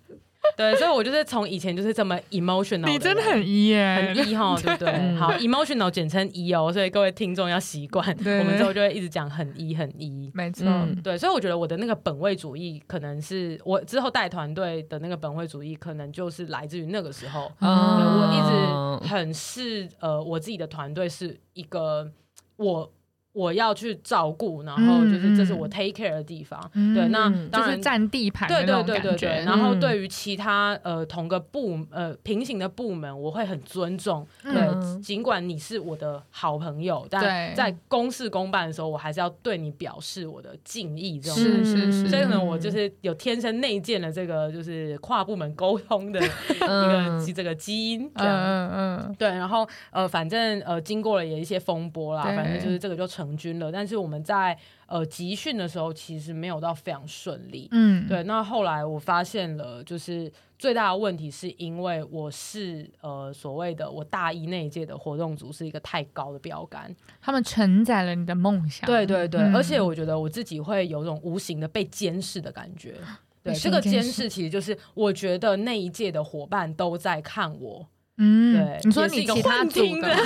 [0.56, 5.14] 对，所以我就是从以前就是这么 emotional，你真的很 E 耶，很 E 哈，对不对？
[5.16, 10.66] 好，emotional 简称 E 哦，所以各位听众要习惯，我们之后就会一直讲很 E 很 E，没错，
[11.02, 22.10] 对，所以我觉得我的那个本位主义，可能是我之后带团队的那个本位主义，可能就是来自于那个时候，我一直很是呃，我自己的团队是一个
[22.56, 22.92] 我。
[23.32, 29.42] 我要去照顾，然后就是这是我 take care 的地方，嗯、对，那当然占地盘，对对对对对。
[29.44, 41.38] 然后对于其他呃同个部呃平行的部门，我会很尊重，对，嗯、尽管你是我的好朋友，但在公事公办的时候，我还是要对你表示我的敬意，这种。
[41.38, 42.08] 是是是。
[42.08, 46.20] 所以可能我就是有天生内建的这个就是跨部门沟通的
[46.54, 49.28] 一个、嗯、这个基因，嗯，嗯嗯，对。
[49.30, 53.21] 然后呃，反正呃，经过了也一些风波啦，反正就是这个就成。
[53.22, 54.56] 成军了，但是我们在
[54.86, 57.68] 呃集训的时候，其实没有到非常顺利。
[57.70, 58.22] 嗯，对。
[58.24, 68.86] 那后来我发现了，就是最大的问题是因为我是呃所谓的我大一那一届的活动组是一个太高的标杆，他们承载了你的梦想。
[68.86, 72.96] 对对对，嗯、而且我觉得我自己会有种无形的被监视的感觉。
[73.42, 77.86] 对，这个监视其实就是我觉得那一届的伙伴都在看我。
[78.18, 80.16] 嗯， 对，你说你其他组的，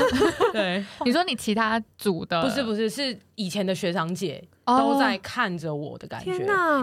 [0.52, 6.32] 对，你说你其他组的，不是不是，是以前的学长姐都在看着我的感觉，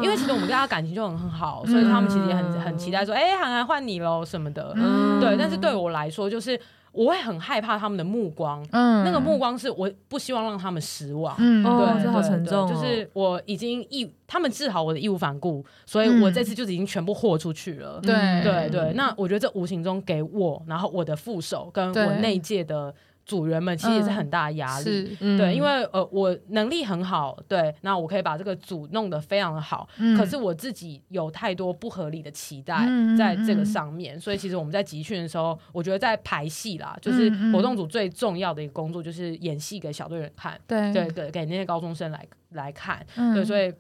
[0.01, 4.73] 因为其实我们跟他感情就很很好，所以他们其实也很很期待说，哎，涵涵换你喽什么的，
[5.19, 6.59] 对，但是对我来说就是。
[6.93, 18.13] 我会很害怕他们的目光，嗯，那个目光是我不希望让他们失望，嗯，对，这好沉重，就是我已经义，他们治好我的义无反顾，所以我这次就已经全部豁出去了，对。
[18.43, 22.93] 对对，那我觉得这无形中给我，然后我的副手跟我那一届的。
[23.25, 40.93] 组员们其实也是很大的压力，嗯、对，因为呃我能力很好，对，那我可以把这个组弄得非常的好，嗯、可是我自己有太多不合理的期待在这个上面，所以其实我们在集训的时候，我觉得在排戏啦，就是活动组最重要的一个工作就是演戏给小队员看，对。
[40.93, 43.73] 对对，给那些高中生来来看，嗯、对，所以。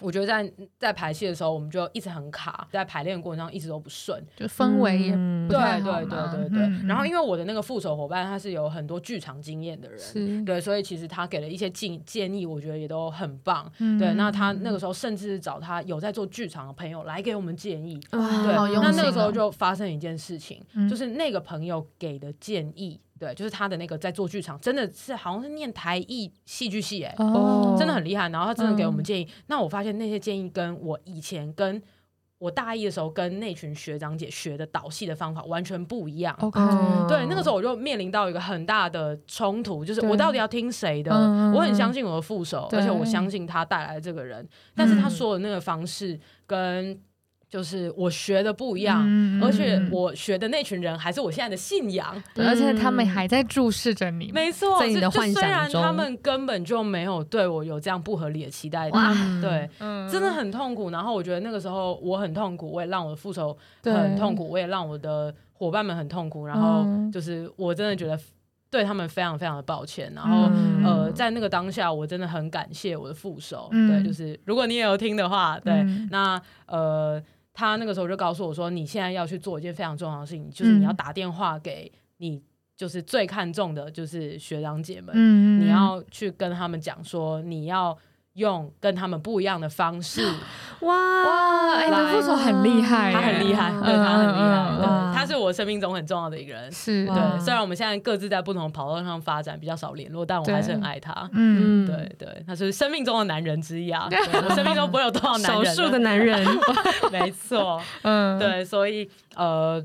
[0.00, 5.12] 我觉得在在排戏的时候，我们就一直很卡，在排练过程中一直都不顺，就氛围也
[5.46, 6.00] 不太好。
[6.00, 6.62] 对对对对对。
[6.62, 13.70] 嗯、然后因为我的那个副手伙伴他是有很多剧场经验的人，是对，所以其实他给了一些建建议，我觉得也都很棒。
[13.78, 18.00] 嗯、对，那他那个时候甚至找他有在做剧场的朋友来给我们建议。
[18.12, 23.00] 哇对，那那个时候就发生一件事情，嗯、就是那个朋友给的建议。
[23.20, 28.30] 对，就是他的那个在做剧场，真的是好像是念台艺戏剧系，哎，哦，真的很厉害。
[28.30, 31.82] 然后他真的给我们建议，嗯、那我发现那些建议跟我以前跟
[32.38, 36.34] 我大一的时候跟那群学长姐学的导戏的方法完全不一样。
[36.40, 41.10] Okay, 对，那个时候我就面临到一个很大的冲突，就是我到底要听谁的？
[41.10, 41.18] 对
[41.52, 46.98] 我很相信我的副手，而且我相信他带来的这个人，但是他说的那个方式跟。
[47.50, 54.30] 就是我学的不一样，嗯、而且我学的那群人还是我现在的信仰，对而且他们还在注视着你。
[54.32, 60.90] 没错，在你的幻想中，虽然他们根本就没有对我有这样不合理的期待，哇对，嗯、真的很痛苦。
[60.90, 66.46] 然后我觉得那个时候我很痛苦，我也让我的副手很痛苦，我也让我的伙伴们很痛苦。
[66.46, 68.16] 然后就是我真的觉得
[68.70, 70.12] 对他们非常非常的抱歉。
[70.14, 73.68] 然后、嗯、呃，在那个当下，我真的很感谢我的副手。
[73.72, 77.20] 嗯、对，就是如果你也有听的话，对，嗯、那呃。
[77.60, 82.42] 他那个时候就告诉我说：“你现在要去做一件非常重要的事情，就是你要打电话给你
[82.74, 87.96] 就是最看重的，就是学长姐们，嗯、你要去跟他们讲说，你要。”
[88.34, 90.24] 用跟他们不一样的方式，
[90.82, 91.74] 哇哇！
[91.74, 96.70] 哎，你的副手很厉害，他很厉害，对，他很厉害，他是我生命中很重要的一个人。
[96.72, 101.28] 是对，虽然我们现在各自在不同的跑道上发展，比较少联络，但我还是很爱他。
[101.32, 104.08] 嗯，对对，他是生命中的男人之一啊！
[104.10, 106.46] 我生命中不会有多少男人，少数的男人，
[107.12, 107.80] 没错。
[108.02, 109.84] 嗯，对，所以呃，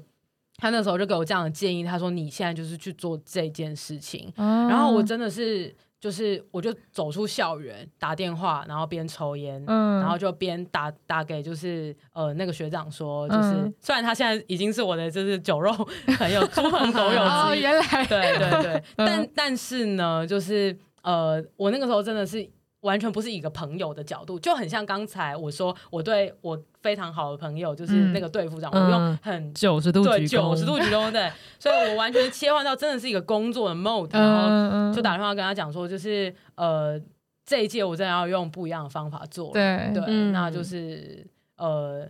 [0.57, 5.75] 他那时候就给我这样的建议，他说：“你现在就是去做这件事情。”然后我真的是。
[6.05, 15.71] 就是，我就走出校园，打电话，然后边抽烟，嗯、然后就边打打给就是呃那个学长说，就是、嗯、虽然他现在已经是我的就是酒肉
[16.15, 18.05] 朋友、猪朋狗友 哦，原来。
[18.05, 22.47] 对对对， 嗯、但但是呢，就是呃我那个时候真的是。
[22.85, 37.01] 完全不是一个朋友的角度，就很像刚才我说，我对我非常好的朋友，就是那个队副长，嗯、我用很九十度鞠躬，九十度鞠躬，对， 所以我完全切换到真的是一个工作的 mode，然后就打电话跟他讲说，就是呃，
[37.45, 39.51] 这一届我真的要用不一样的方法做。
[39.51, 41.25] 对对，嗯那就是
[41.57, 42.07] 呃。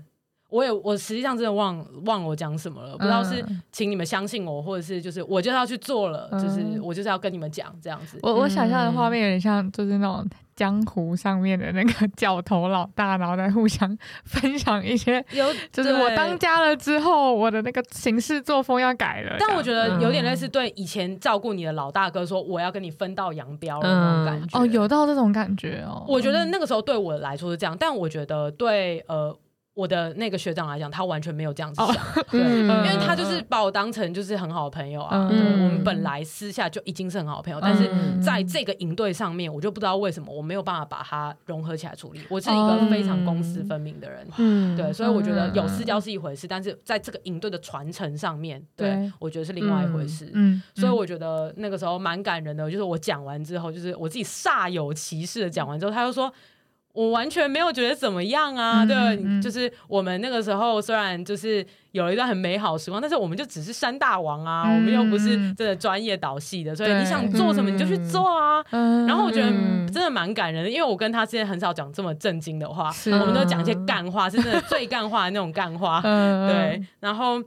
[0.47, 8.19] 我也我实际上真的忘忘了我讲什么了，不知道是请你们相信我，或者是就是我就是要去做了，嗯、就是我就是要跟你们讲这样子。
[8.21, 10.25] 我我想象的画面有点像，就是那种
[10.55, 19.35] 江湖上面的那个角头老大，然后在互相分享一些，有 就是我当家了之后，我的那个行事作风要改了。
[19.39, 24.59] 但我觉得有点类似对以前照顾你的老大哥说，我要跟你分道扬镳的那种感觉。
[24.59, 26.05] 哦，有到这种感觉哦。
[26.07, 29.35] 我觉得那个时候对我来说是这样，但我觉得对呃。
[29.75, 35.27] 我的那个学长来讲，他完全没有这样子想，哦、对，嗯、因为他就是把我当成就是很好的朋友啊。
[35.29, 37.91] 嗯、我们本来私下就已经是很好的朋友，嗯、但是
[38.23, 42.21] 在这个营队上面，我就不知道为什么我没有办法把它融合起来处理。
[42.29, 50.31] 我是一个非常公私分明的人，嗯、对，所以我觉得有私交是一回事，但是在这个营队的传承上面，对，我觉得是另外一回事。
[50.33, 56.31] 嗯，所以我觉得那个时候蛮感人的，就是我讲完之后，就是我自己煞有其事的讲完之后，他就说。
[56.95, 68.63] 我完全没有觉得怎么样啊，对，就是我们那个时候虽然就是有了一段很美好的时光，但是我们就只是山大王啊，我们又不是真的专业导戏的，所以你想做什么你就去做啊。
[68.71, 69.49] 然后我觉得
[69.91, 75.99] 真的蛮感人的，因为我跟他之间很少讲这么震惊的话，我们都讲一些干话，是真的最干话的那种干话。
[76.47, 77.43] 对，然后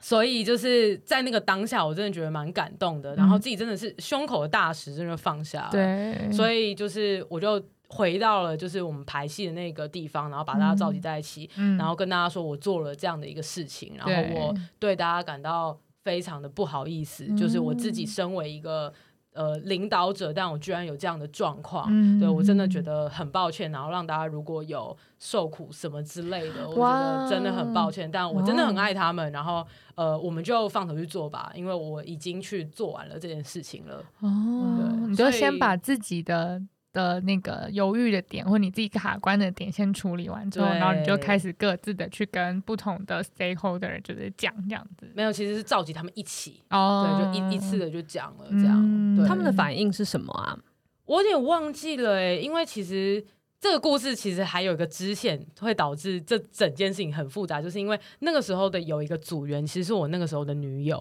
[0.00, 5.68] 所以就是在那个当下，我真的觉得蛮感动的，然后自己真的是胸口的大石真的放下了。
[5.70, 7.62] 对，所以就是我就。
[7.92, 18.92] 回到了就是我们排戏的那个地方，然后把大家召集在一起，嗯、然后跟大家说我做了这样的一个事情，嗯、然后我对大家感到非常的不好意思，就是我自己身为一个
[19.32, 29.66] 呃领导者，但我居然有这样的状况，嗯、对我真的觉得很抱歉，然后让大家如果有受苦什么之类的，我觉得真的很抱歉，但我真的很爱他们，然后
[29.96, 33.96] 呃我们就放手去做吧，因为我已经去做完了这件事情了。
[34.20, 36.62] 哦，对你就先把自己的。
[36.92, 45.10] 的那个犹豫的点，或你自己卡关的点，先处理完之后，然后你就开始各自的去跟不同的 stakeholder 就是讲这样子。
[45.14, 48.76] 没有，其实是召集他们一起，哦，对，就一一次的就讲了这样。
[48.78, 50.58] 嗯、对他们的反应是什么啊？
[51.06, 53.24] 我有点忘记了哎、欸，因为其实。
[53.60, 60.96] 这个故事其实还有一个支线，会导致这整件事情很复杂，就是因为那个时候的有一个组员，其实是我那个时候的女友。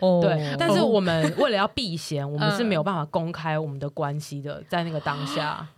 [0.00, 5.68] 哦，对，哦、但是我们为了要避嫌，我们是没有办法公开我们的关系的，在那个当下，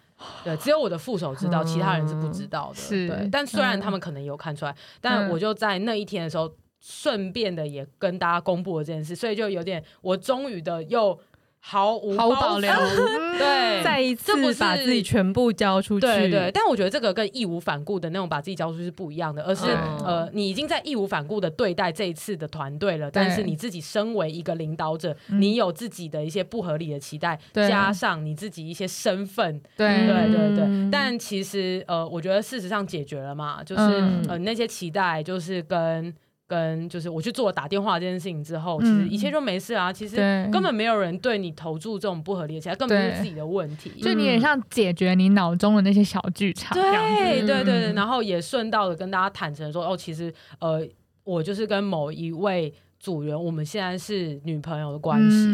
[0.45, 2.77] 对，只有我的副手知道，其他人是不知道的。
[2.77, 3.29] 是，对。
[3.33, 11.19] 但虽然他们可能有看出来，但我就在那一天的时候，顺便的也跟大家公布了这件事，所以就有点，我终于的又。
[11.63, 12.73] 毫无保留，
[13.39, 16.51] 对，再一次把自己全部交出去，对对。
[16.53, 19.67] 但我觉得这个跟义无反顾的那种把自己交出去是不一样的，而是
[20.05, 30.07] 呃，你已经在义无反顾的对待这一次的团队了，但是你自己身为一个领导者，你有自己的一些不合理的期待，加上你自己一些身份，对。
[30.07, 30.91] 对对对。
[30.91, 33.83] 但其实呃，我觉得事实上解决了嘛，就是
[34.29, 36.13] 呃那些期待就是跟。
[36.51, 39.93] 跟就是我去做打电话这件事情之后，其实一切就没事啊。
[39.93, 40.17] 其实
[40.51, 43.93] 根本没有人对你投注这种不合理的期待，根本不是自己的问题。
[44.03, 46.75] 就你也像解决你脑中的那些小剧场。
[46.75, 50.85] 对对对对，然后也顺道的跟大家坦诚说，哦，其实呃，
[51.23, 55.47] 我就是跟某一位组员，我们现在是女朋友的关系。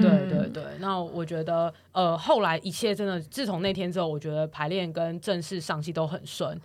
[0.00, 6.58] 对对对，那我觉得呃，后来一切真的，自从那天之后，我觉得排练跟正式上戏都很顺，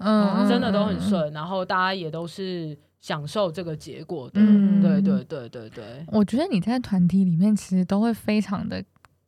[0.48, 1.34] 真的都很顺。
[1.34, 2.78] 然后大家也都是。
[3.00, 6.06] 享受这个结果的，嗯、对对对对对。
[6.08, 8.84] 我觉得你在团体里面其实都会非常的，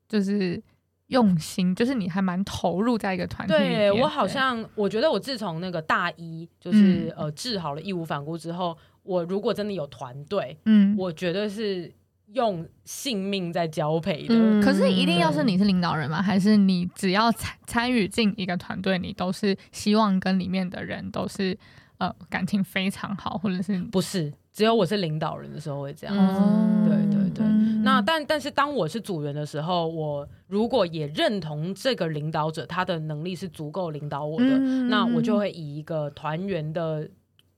[0.08, 0.62] 就是
[1.08, 3.92] 用心，就是你还蛮投入在一个团体里面。
[3.92, 11.94] 对，我好像，我觉得我自从那个大一就是、嗯、呃治好了义无反顾之后，我如果真的有团队，嗯，我绝对是
[12.34, 14.36] 用性命在交配的。
[14.36, 16.22] 嗯、可是一定要是你是领导人吗？
[16.22, 21.56] 还是你只要参参与进一个团队，你都是希望跟里面的人都是。
[22.00, 24.34] 呃，感情非常好，或者是不是？
[24.52, 26.42] 只有我是领导人的时候会这样子。
[26.42, 27.46] 嗯、对对对。
[27.46, 37.08] 嗯、那但但是当我是组员的时候，我如果也认同这个领导者他的能力是足够领导我的，嗯、那我就会以一个团员的，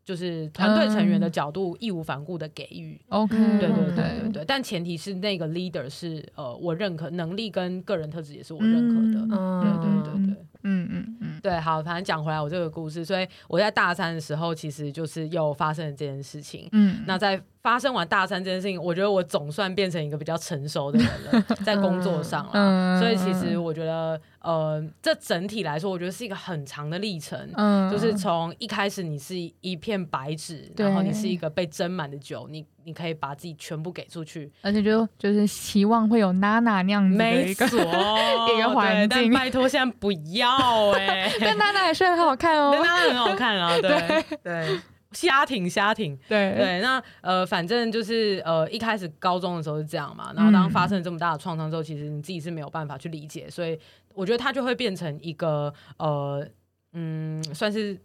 [0.04, 3.00] 就是团队成员的角度，义无反顾的给予。
[3.10, 4.46] OK，、嗯、对对对对对。
[4.46, 9.36] 但前提是那个 leader 是呃我认可能力跟个人特质也是我认可的。
[9.36, 10.46] 嗯、对对对对。
[10.64, 16.68] 嗯嗯嗯，对，好，反正讲回来我这个故事，所以我在大三的时候，其实就是又发生了这件事情。
[16.72, 22.52] 嗯，那在发生完大三这件事情，我觉得我总算变成一个比较成熟的人了， 在工作上了。
[22.54, 27.40] 嗯，所以其实我觉得，呃，这整体来说，我觉得是一个很长的历程。
[27.56, 37.80] 嗯，就是从一开始你是一片白纸，然后你是一个被斟满的酒，你你可以把自己全部给出去，而且就就是希望会有娜娜那样子的一个没错
[38.58, 39.34] 一个环境。
[39.34, 44.38] 拜托，现在不要哎、欸， 但娜娜还是很好看哦，娜娜很好看啊， 对对。
[44.44, 44.80] 对。
[45.14, 46.56] 瞎挺瞎挺，对。
[46.56, 53.78] 对，那呃，反正就是呃，一开始高中的时候是这样嘛，然后当发生这么大的创伤之后，嗯、其实你自己是没有办法去理解，所以
[54.14, 56.48] 我觉得它就会变成一个呃，
[56.94, 58.00] 嗯，算是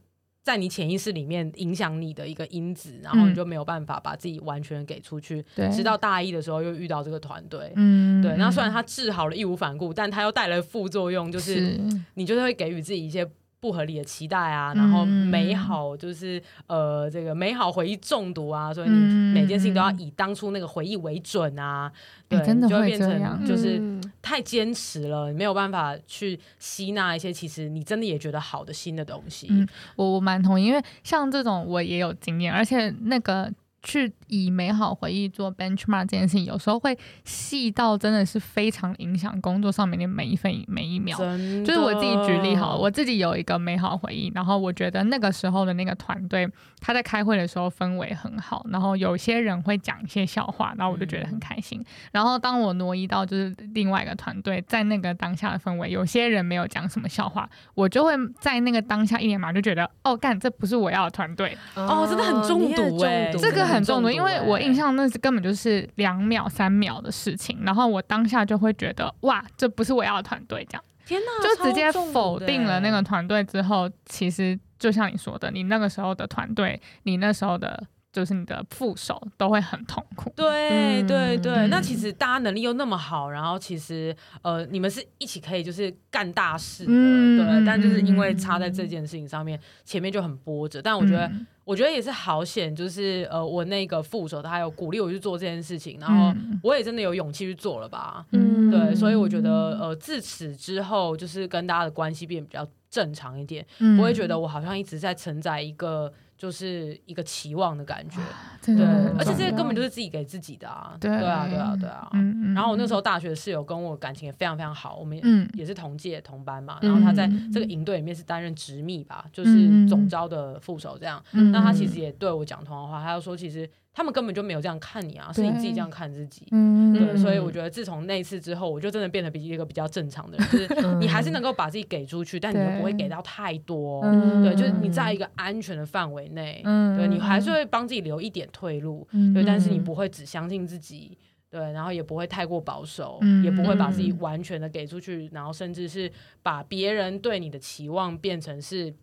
[0.47, 5.45] 在你潜意识里面影响你的一个因子，然后你就没有办法把自己完全给出去。
[5.57, 11.77] 对、嗯，直到大一的时候又遇到这个团队，嗯，对，那虽然他治好了义无反顾，但他又带来副作用，就是
[12.15, 13.29] 你就是会给予自己一些。
[13.67, 16.39] 不合理的期待啊，然后美好就是、
[16.69, 18.95] 嗯、呃，这个美好回忆中毒啊，所以你
[19.35, 21.91] 每件事情都要以当初那个回忆为准啊，
[22.29, 23.83] 嗯、对，真的会就会变成就是
[24.23, 29.49] 太坚持了，你没有办法去吸纳一些其实你真的也觉得好的新的东西。
[29.51, 33.53] 嗯、我我蛮同意，因为像这种我也有经验，而且那个。
[33.87, 41.17] 去以美好回忆做 benchmark 这件事情，有时候会细到真的是非常影响工作上面的每一分每一秒。
[41.65, 51.79] 就是我自己举例好，我自己有一个美好回忆，然后我觉得那个时候的那个团队，他在开会的时候氛围很好，然后有些人会讲一些笑话，然后我就觉得很开心。
[51.81, 63.76] 嗯、然后当我挪移到就是另外一个团队，在那个当下的氛围，有些人没有讲什么笑话，我就会在那个当下一脸嘛就觉得，哦，干，这不是我要的团队，哦，真的很中毒哎、欸，这个很。
[63.77, 77.87] 很重的，因为我印象那是根本就是两秒、三秒的事情，然后我当下就会觉得哇，这不是我要的团队，这样，天哪，就直接否定了那个团队之后，其实就像你说的，你那个时候的团队，你那时候的。
[78.17, 80.33] 就是你的副手都会很痛苦。
[80.35, 87.67] 对对对，嗯、那其实大家能力又那么好，然后其实呃，你们是一起可以就是干大事的，嗯、对。
[87.67, 90.81] 但就是因为差在这件事情上面，前面就很波折。
[90.81, 98.25] 但我觉得，嗯、我觉得也是好险，就是呃，我那个副手他有鼓励我去做这件事情，然后我也真的有勇气去做了吧。
[98.33, 98.95] 嗯，对。
[98.95, 106.11] 所以我觉得呃，自此之后，就是跟大家的关系变比较正常一点，嗯、不会觉得我好像一直在承载一个。
[106.37, 108.21] 就是一个期望的感觉，
[108.63, 108.85] 对，
[109.19, 112.11] 而且这些根本就是自己给自己的啊，对啊，对啊，对啊。
[112.55, 115.19] 然后我那时候大学的室友跟我感情也非常非常好，我们
[115.55, 116.79] 也是同届同班嘛。
[116.83, 121.23] 然后他在这个营队里面是担任执秘吧，就是总招的副手这样。
[121.31, 123.69] 那他其实也对我讲同样话，他就说其实。
[123.97, 126.47] 他们根本就没有这样看你啊，是你自己这样看自己。
[126.51, 134.03] 嗯，对，所以我觉得自从那次之后，我就真的变得比一个比较正常的人，就是你还是能够把自己给出去，但你又不会给到太多。
[134.43, 136.61] 对，就是你在一个安全的范围内，
[136.95, 139.09] 对，你还是会帮自己留一点退路。
[139.33, 141.17] 对，但是你不会只相信自己，
[141.49, 148.95] 对，然后也不会太过保守，也不会把自己完全的给出去，然后甚至是把别人对你的期望变成是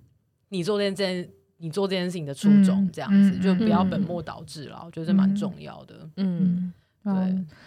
[0.50, 1.28] 你做这件。
[1.64, 5.96] 你做这件事情的初衷，这样子、就不要本末倒置了，嗯、我觉得这蛮重要的。
[6.18, 6.74] 嗯，
[7.06, 7.14] 对，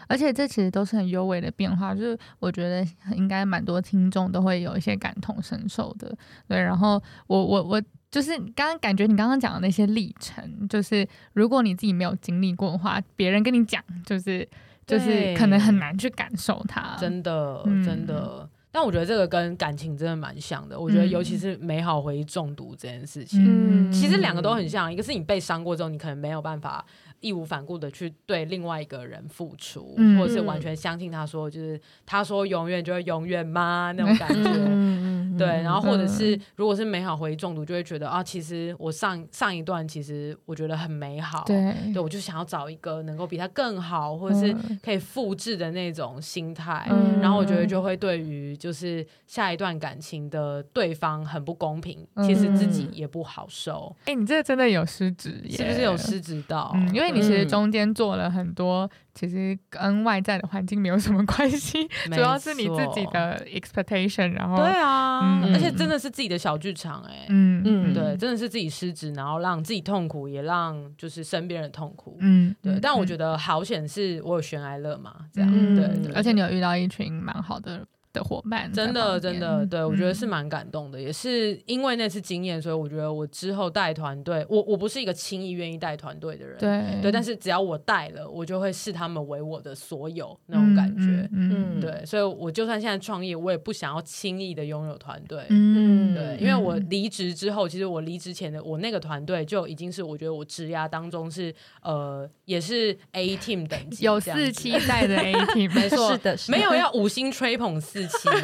[0.06, 6.14] 而且这其实都是很优微的变化，就是我觉得应该蛮多听众都会有一些感同身受的。
[6.46, 14.46] 对，然后我我我就是刚刚感觉你刚刚讲的那些历程，就是如果你自己没有经历过的话，别人跟你讲，就是
[14.86, 16.94] 就是可能很难去感受它。
[17.00, 18.40] 真的，真的。
[18.42, 20.78] 嗯但我觉得这个跟感情真的蛮像的。
[20.78, 24.92] 我觉得尤其是美好回忆中毒这件事情，嗯、其实两个都很像。
[24.92, 26.84] 一个是你被伤过之后，你可能没有办法
[27.20, 33.94] 义无反顾的去对另外一个人付出，嗯、或者是完全相信他说，就是他说永远就会永远吗？
[33.96, 35.15] 那种感觉。
[35.36, 46.86] 嗯、对，然后或者是如果是美好回忆中毒，就会觉得啊，其实我上上一段其实我觉得很美好，对，对我就想要找一个能够比他更好，或者是可以复制的那种心态。
[46.90, 48.56] 嗯、然后我觉得就会对于。
[48.56, 53.94] 就是下一段感情的对方很不公平，其实自己也不好受。
[54.06, 56.88] 哎、你这个真的有失职耶，是不是有失职到、嗯？
[56.94, 58.88] 因为你其实中间做了很多，
[59.18, 64.30] 其实跟外在的环境没有什么关系， 主要是你自己的 expectation。
[64.32, 72.18] 然后，对啊，嗯、而且真的是自己的小剧场，哎，嗯嗯，对，真的是自己失职，然后让自己痛苦，也让就是身边人痛苦。
[72.20, 72.78] 嗯，对。
[72.80, 77.86] 但我觉得好险是我有悬崖勒马这样，对，而且你有遇到一群蛮好的。
[78.16, 91.80] 的伙伴真的真的对，我觉得是蛮感动的，嗯、也是因为那次经验，所以我觉得我之后带团队，我我不是一个轻易愿意带团队的人，对对，但是只要我带了，我就会视他们为我的所有那种感觉，嗯，嗯。
[91.80, 108.00] 对，所以我就算现在创业，我也不想要轻易的拥有团队，嗯，对，因为我离职之后，其实我离职前的我那个团队就已经是我觉得我职涯当中是呃也是 A team 等级， 有四期待的 A team，没错，是的，没有要五星吹捧四。
[108.06, 108.42] 对对，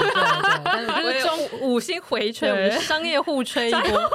[0.64, 3.82] 但是就是中五星回吹，我们商业互吹一波，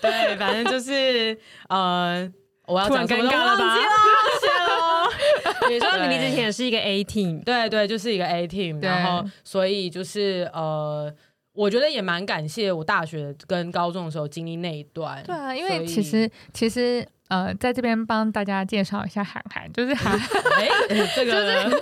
[0.00, 1.36] 对，反正就是
[1.68, 2.28] 呃，
[2.66, 3.68] 我要讲什么都忘记了，
[4.40, 4.54] 谢喽。
[5.68, 11.12] 你说你离职前也是一个 A team，对对，就是一个 A team，然后所以就是呃，
[11.54, 15.22] 我觉得也蛮感谢我大学跟高中的时候经历那一段。
[15.24, 17.06] 对啊，因为其实其实。
[17.28, 20.12] 呃，在这边帮大家介绍一下韩寒，就是韩，
[20.58, 21.76] 哎、欸，这个，就是、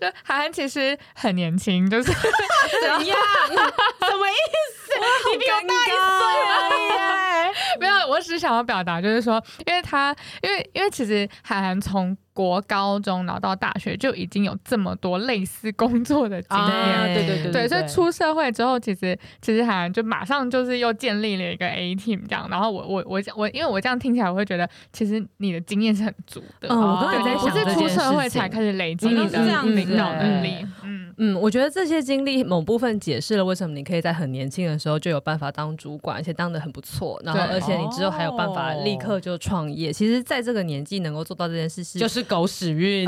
[0.00, 2.04] 就韩寒其实很年轻，就是
[2.80, 3.18] 怎样？
[3.50, 4.38] 什么意
[4.72, 5.32] 思？
[5.32, 7.80] 你比我大一岁而已。
[7.80, 12.16] 没有，我只是想要表达，就是说，因为他，因为，因为其实韩寒从。
[12.32, 22.48] 国高中，然后到大学就已经有这么多类似工作的经验，啊、对对对对，对，所以出社会之后，其实其实好像就马上就是又建立了一个 A team 这样。
[22.48, 26.68] 然后我我我我，因为我这样听起来，我会觉得其实你的经验是很足的。
[26.68, 30.66] 嗯，我刚才在想，不是出社会才开始累积你的领导能力。
[30.84, 37.20] 嗯嗯，我觉得这些经历某部分解释了为什么你可以在很年轻的时候就有办法当主管，而且当得很不错。
[37.22, 39.92] 然后而且你之后还有办法立刻就创业。
[39.92, 42.19] 其实，在这个年纪能够做到这件事是就是。
[42.22, 43.06] 狗屎运，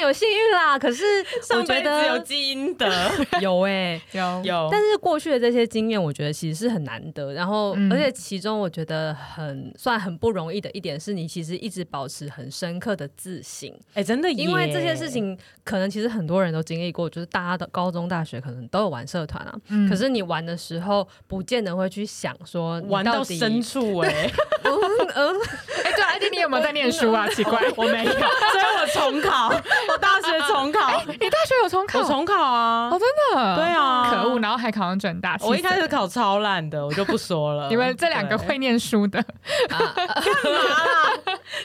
[0.00, 0.78] 有幸运啦。
[0.78, 1.04] 可是
[1.54, 2.88] 我觉得有基因的，
[3.40, 4.68] 有哎、欸， 有有。
[4.70, 7.32] 但是过去的这些经验，我觉得其实是很难得。
[7.32, 13.70] 然后，而且其中我觉得很算很不容易的一点，是你其实一直保持很深刻的自省。
[13.90, 19.54] 哎、欸，真的，因为这些事情可能其实很多人都经历过，就是大家的高中、大学可能都有玩社团啊。
[19.68, 24.32] 嗯、可是你玩的时候，不见得会去想说玩到深处哎、欸。
[24.64, 24.72] 嗯
[25.14, 25.36] 嗯。
[25.84, 27.28] 哎，对，而且你有没有在念书啊？
[27.28, 29.50] 奇怪，我没有，所以我重考，
[29.90, 30.98] 我大学重考。
[30.98, 32.00] 欸、你大学有重考？
[32.00, 32.88] 我重考啊！
[32.92, 33.56] 哦，真的？
[33.56, 35.36] 对啊，可恶，然后还考上转大。
[35.40, 37.68] 我一开始考超烂的，我就不说了。
[37.70, 39.22] 你们这两个会念书的，
[39.68, 41.12] 干嘛啦？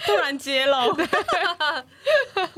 [0.06, 0.76] 突然揭露。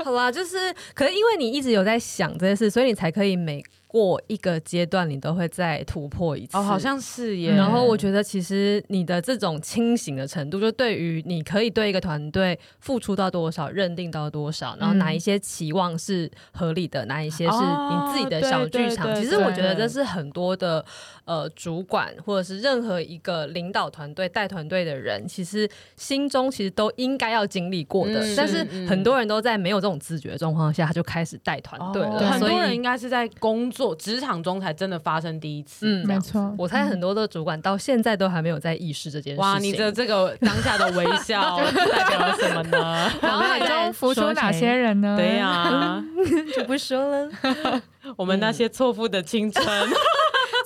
[0.04, 3.62] 好啦，就是，可是因为你一直有在想这些事，所以你才可以每。
[3.88, 6.56] 过一个阶段，你都会再突破一次。
[6.56, 7.52] 哦，好像是耶。
[7.52, 19.14] 然后我觉得，其实你的这种清醒的程度，就对于你可以对一个团队付出到多少，认定到多少，然后哪一些期望是合理的，哪一些是你自己的小剧场。
[19.16, 20.84] 其实我觉得这是很多的
[21.24, 25.66] 呃主管或者是任何一个领导团队、带团队的人，其实
[25.96, 28.22] 心中其实都应该要经历过的。
[28.36, 32.18] 但是很多人都在没有这种自觉的状况下，他就开始带团队了。
[32.30, 33.78] 很多人应该是在工作。
[33.88, 36.54] 做职场中才真的发生第一次，嗯，没错。
[36.58, 39.42] 我猜很多的主管到现在都还没有在意识这件事情。
[39.42, 43.10] 哇，你的这个当下的微笑 代表了什么呢？
[43.22, 45.16] 脑海中浮出哪些人呢？
[45.16, 46.04] 对呀、啊，
[46.54, 47.30] 就不说了。
[48.16, 49.64] 我们那些错付的青春。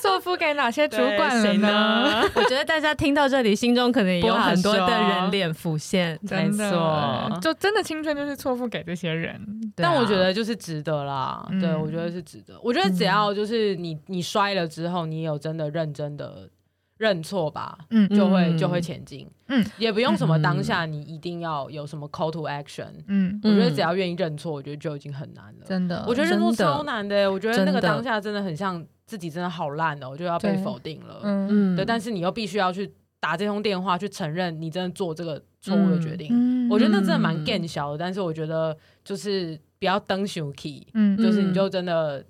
[0.02, 2.28] 错付给哪些主管了呢？
[2.34, 6.18] 我觉得大家听到这里，心中可能也有很多的人脸浮现。
[6.26, 9.40] 真的，就真的青春就是错付给这些人。
[9.76, 11.46] 但我觉得就是值得啦。
[11.60, 12.58] 对，我觉得是值得。
[12.60, 16.50] 我觉得只要就是你你摔了之后，你有真的认真的
[16.98, 19.30] 认错吧，嗯，就会就会前进。
[19.46, 22.90] 嗯，也不用什么当下你一定要有什么 call to action。
[23.06, 25.64] 嗯，我觉得只要愿意认错，我觉得就已经很难了。
[25.64, 27.30] 真的，我觉得认错超难的。
[27.30, 28.84] 我觉得那个当下真的很像。
[29.12, 31.20] 自己真的好烂哦，我就要被否定了。
[31.22, 32.90] 嗯，对，但是你又必须要去
[33.20, 36.28] 打这通电话，去承认你真的做这个错误的决定。
[36.30, 42.24] 嗯，我觉得那真的蛮更小的，但是我觉得就是不要登上去，嗯，就是你就真的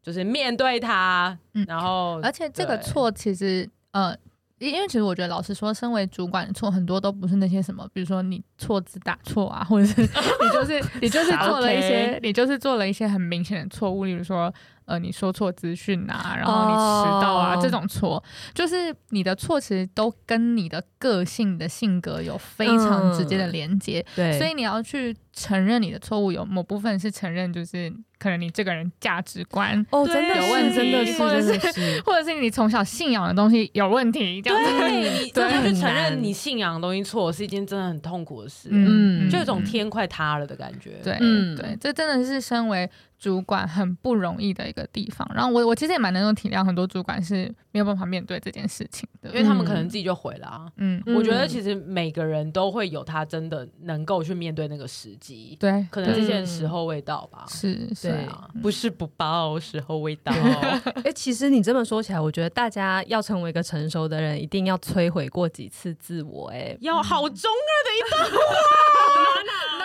[0.00, 1.36] 就是面对他，
[1.66, 4.16] 然后而且这个错其实呃，
[4.60, 10.00] 因为其实我觉得老实说，身为主管的错很多都不是那些什么，比如说你错字打错啊，或者是
[10.40, 14.54] 你就是你就是做了一些 你就是做了一些很明显的错误，例如说。
[14.86, 17.62] 呃，你说错资讯啊，然后你迟到啊，oh.
[17.62, 18.22] 这种错，
[18.54, 24.04] 就是你的错，其实都跟你的个性的性格有非常直接的连接。
[24.16, 34.70] 嗯、对，所以你要去承认你的错误，有某部分是承认，就是可能你这个人价值观哦，真的有问题，真的是，或者是，或者是你从小信仰的东西有问题，这样子。
[34.80, 38.68] 对，真的去承认你信仰的东西错，是一件真的很痛苦的事。
[38.70, 41.00] 嗯，就有种天快塌了的感觉。
[41.02, 42.88] 对，嗯，对，这真的是身为。
[43.16, 50.70] 主管很不容易的一个地方，然后我我其实也蛮能够体谅很多主管是没有办法面对这件事情的，因为他们可能自己就毁了啊。
[50.76, 57.44] 嗯，我觉得其实每个人都会有他真的能够去面对那个时机，对，可能这些时候未到吧。
[57.48, 60.32] 是，是啊，不是不报，时候未到。
[61.02, 66.50] 哎，其实你这么说起来，我觉得大家要成为一个成熟的人，一定要摧毁过几次自我。
[66.50, 68.38] 哎，要好中二的一段话，
[69.42, 69.84] 娜娜，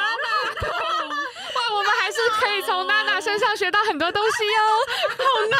[1.10, 3.20] 哇，我们还是可以从娜娜。
[3.20, 4.72] 身上学到很多东西哦，
[5.18, 5.58] 好娜！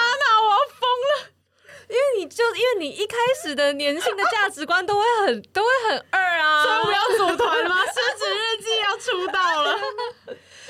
[1.90, 7.76] 因为你就因为你一开始的年轻的价值观都会很都会很二啊，所以我要组团吗？
[7.88, 9.76] 失职日记要出道了。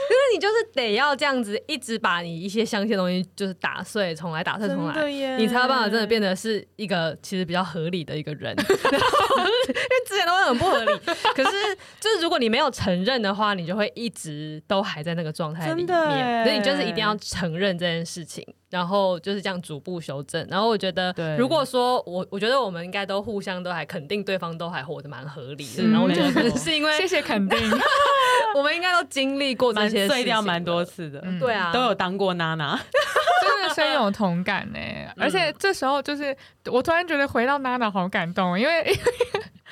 [0.09, 5.07] 因为你就是得要这样子，一直把你一些相信的东西就是打碎，重来打碎重来，
[5.38, 8.55] 你才有办法真的变得是一个其实比较合理的一个人。
[8.55, 8.65] 然
[9.01, 9.74] 后因为
[10.07, 10.99] 之前都会很不合理，
[11.36, 16.43] 可是就是如果你没有承认的话，你就会一直都还在那个状态里面。
[16.45, 18.43] 所以你就是一定要承认这件事情。
[18.70, 20.45] 然后就是这样逐步修正。
[20.49, 25.84] 然后我觉得，如果说我，我觉得我们应该都互相都还肯定对方都还活得蛮合理的。
[25.84, 27.57] 然后我觉得是因为谢谢肯定，
[28.55, 31.24] 我们应该都经历过这些碎掉蛮多次的。
[31.39, 32.76] 对啊，都有当过娜娜，
[33.41, 34.80] 真的深有 同感呢。
[35.17, 36.36] 而且这时候就是
[36.72, 38.97] 我突然觉得回到娜娜好感动，因为。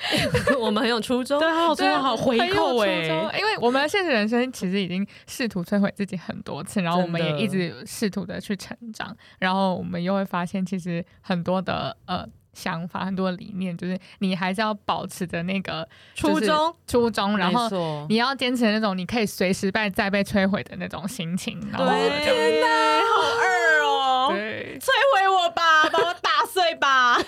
[0.58, 3.38] 我们很有初衷，对，好初衷，好回扣哎！
[3.38, 21.60] 因为我们的现实人生其实已经试图摧毁自己很多次，然后我们也一直试图的去成长，然后我们又会发现，其实很多的呃想法，很多理念，就是你还是要保持着那个初衷，初衷，然后你要坚持那种你可以随时被再被摧毁的那种心情。
[21.72, 24.32] 然后天哪，好二哦！
[24.32, 27.18] 摧毁我吧，把我打碎吧。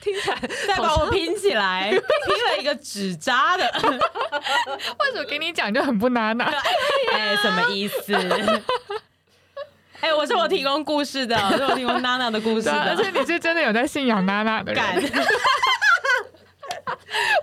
[0.00, 3.64] 听起来再把我拼起来， 拼了一个纸扎的。
[3.82, 6.44] 为什么给你讲就很不娜娜？
[7.12, 8.14] 哎，什么意思？
[10.00, 14.82] 哎，我是我提供故事的，我是我提供娜娜的故事的，而且你是真的有在信仰娜娜的人。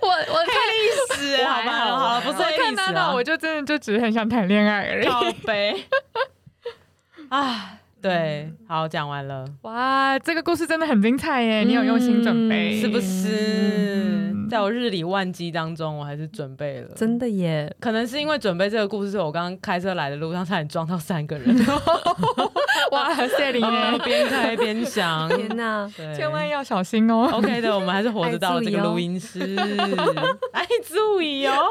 [0.00, 5.06] 我我看历史，好吧，好了，不是看娜娜，我就真的就只是很想谈恋爱而已。
[5.06, 5.84] 靠北。
[7.28, 7.72] 啊。
[8.06, 9.44] 对，好，讲完了。
[9.62, 11.64] 哇，这个故事真的很精彩耶！
[11.64, 14.32] 你有用心准备，是不是？
[14.48, 16.88] 在我日理万机当中，我还是准备了。
[16.94, 17.74] 真的耶！
[17.80, 21.52] 可能是因为准备这个故事，我刚刚开车来的路上差点撞到三个人。
[22.92, 23.98] 哇，谢玲耶！
[24.04, 27.28] 边开边想，天哪，千万要小心哦。
[27.32, 29.40] OK 的，我们还是活着到了这个录音室。
[30.52, 31.66] 哎，注意哦。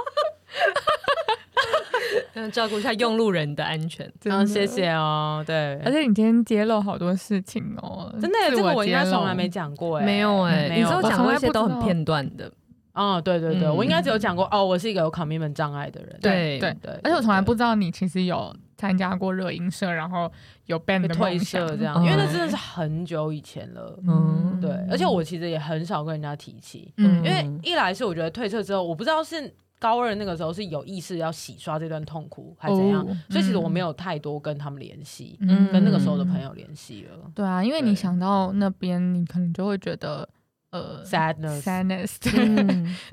[2.33, 4.45] 要照顾一下用路人的安全，真的。
[4.45, 5.43] 谢谢哦。
[5.45, 12.51] 对，而且你今天揭露好多事情哦，真的，这个我应该从来没讲过哎，没有哎，你只有讲过一些都很片段的。
[12.93, 16.17] 哦，对对对，我应该只有讲过哦，我是一个有 commitment 障碍的人。
[16.21, 20.31] 对对对，而且我从来不知道你其实有参加过热音社，然后
[20.65, 23.99] 有 band 退社这样，因为那真的是很久以前了。
[24.07, 29.53] 嗯，对，而且我其实也很少跟人家提起，因为一来是我觉得退社之后，我不知道是。
[29.85, 33.05] 高二那个时候是有意识要洗刷这段痛苦，还是怎样？
[33.05, 37.31] 哦、所以其实我没有太多跟他们联系，嗯、跟那个时候的朋友联系了。
[37.35, 40.27] 对啊，因为你想到那边，你可能就会觉得
[40.71, 42.17] 呃，sadness，sadness，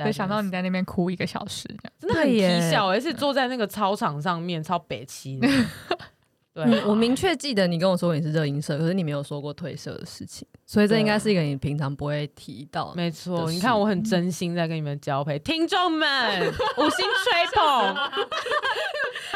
[0.03, 5.47] 就想到你在那边哭一个小时，这样真的很啼笑，而是坐在那个操场上面超北七的。
[6.55, 12.93] 对、啊，我明确记得你跟我说你是热音社，可是你没有说过退社的事情，所以这应该是一个你平常不会提到。
[12.95, 17.95] 没错，你看我很真心在跟你们交配，听众们 五星吹捧，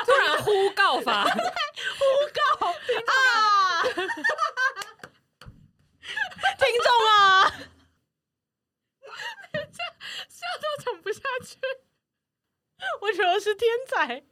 [0.05, 2.05] 突然呼告法， 呼
[2.35, 3.83] 告啊！
[6.59, 7.49] 听众啊，
[10.29, 11.57] 笑到讲不下去，
[13.01, 14.23] 我觉得是天才。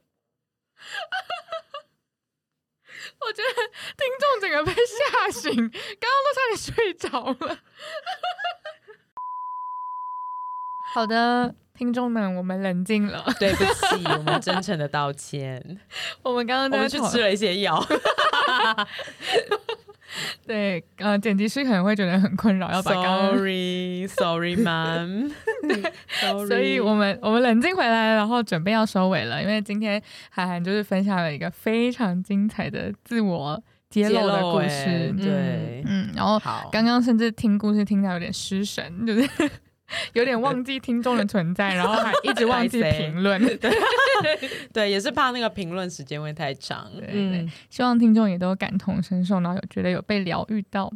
[3.21, 3.47] 我觉得
[3.97, 7.09] 听众整个被吓醒，刚刚都差点睡着
[7.47, 7.59] 了。
[10.93, 15.79] 好的，听众们，我们冷静了， 对不起，我们真诚的道歉。
[16.23, 17.85] 我们刚刚我们去吃了一些药。
[20.45, 25.31] 对，呃，剪辑师可能会觉得很困扰，要把 Sorry，Sorry，man。
[25.67, 25.91] 对，
[26.47, 29.41] 所以我们我们冷静回来，然后准备要收尾了。
[29.41, 36.39] 因为今天涵涵就是分享了一个非常精彩的自我揭露的故事，欸、对，嗯，然后
[36.71, 39.29] 刚刚甚至听故事听到有点失神，就是。
[40.13, 43.71] 有点忘记听众的存在，然后还一直忘记评论，对，
[44.73, 50.91] 对，也是怕那个评论时间会太长，对，对，希望听众也都感同身受，然后有觉得有被疗愈到。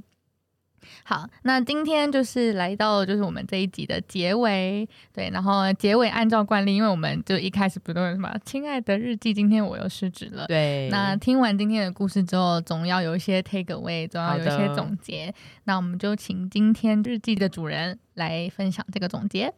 [1.04, 10.90] 好，那今天就是来到就是我们这一集的结尾，对，然后结尾按照惯例，因为我们就一开始不都有什么“亲爱的日记”，今天我又失职了，对。
[10.90, 15.34] 那听完今天的故事之后，总要有一些 take away，总要有一些总结。
[15.66, 19.54] 那我们就请今天日记的主人来分享这个总结。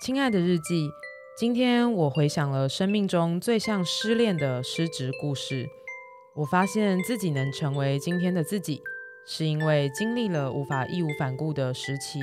[0.00, 0.90] 亲爱的日记，
[1.38, 5.68] 今天我回想了生命中最像失恋的失职故事。
[6.38, 8.80] 我发现自己能成为今天的自己，
[9.26, 12.20] 是因为经历了无法义无反顾的时期，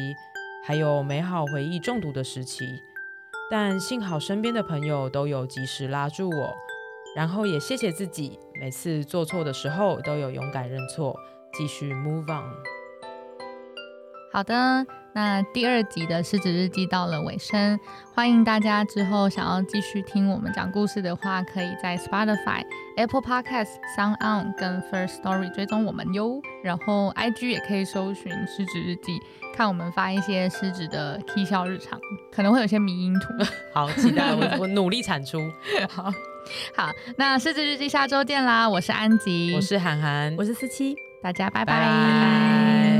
[0.63, 2.65] 还有美好回忆中毒的时期。
[3.51, 6.55] 但幸好身边的朋友都有及时拉住我，
[7.13, 11.13] 然后也谢谢自己，每次做错的时候都有勇敢认错，
[11.57, 12.55] 继续 move on。
[14.31, 15.04] 好的。
[15.15, 17.79] 那第二集的失职日记到了尾声，
[18.13, 22.65] 欢迎大家之后想要继续听我们讲故事的话，可以在 Spotify、
[22.97, 26.41] Apple Podcasts、Sound On 跟 First Story 追踪我们哟。
[26.61, 29.17] 然后 IG 也可以搜寻失职日记，
[29.55, 31.97] 看我们发一些失职的嬉笑日常，
[32.29, 33.29] 可能会有些迷因图。
[33.73, 35.39] 好，期待我我努力产出。
[35.87, 36.11] 好，
[36.75, 38.67] 好，那失职日记下周见啦！
[38.67, 40.93] 我是安吉，我是涵涵，我是思琪，
[41.23, 41.73] 大家拜拜。
[41.73, 42.94] 拜拜。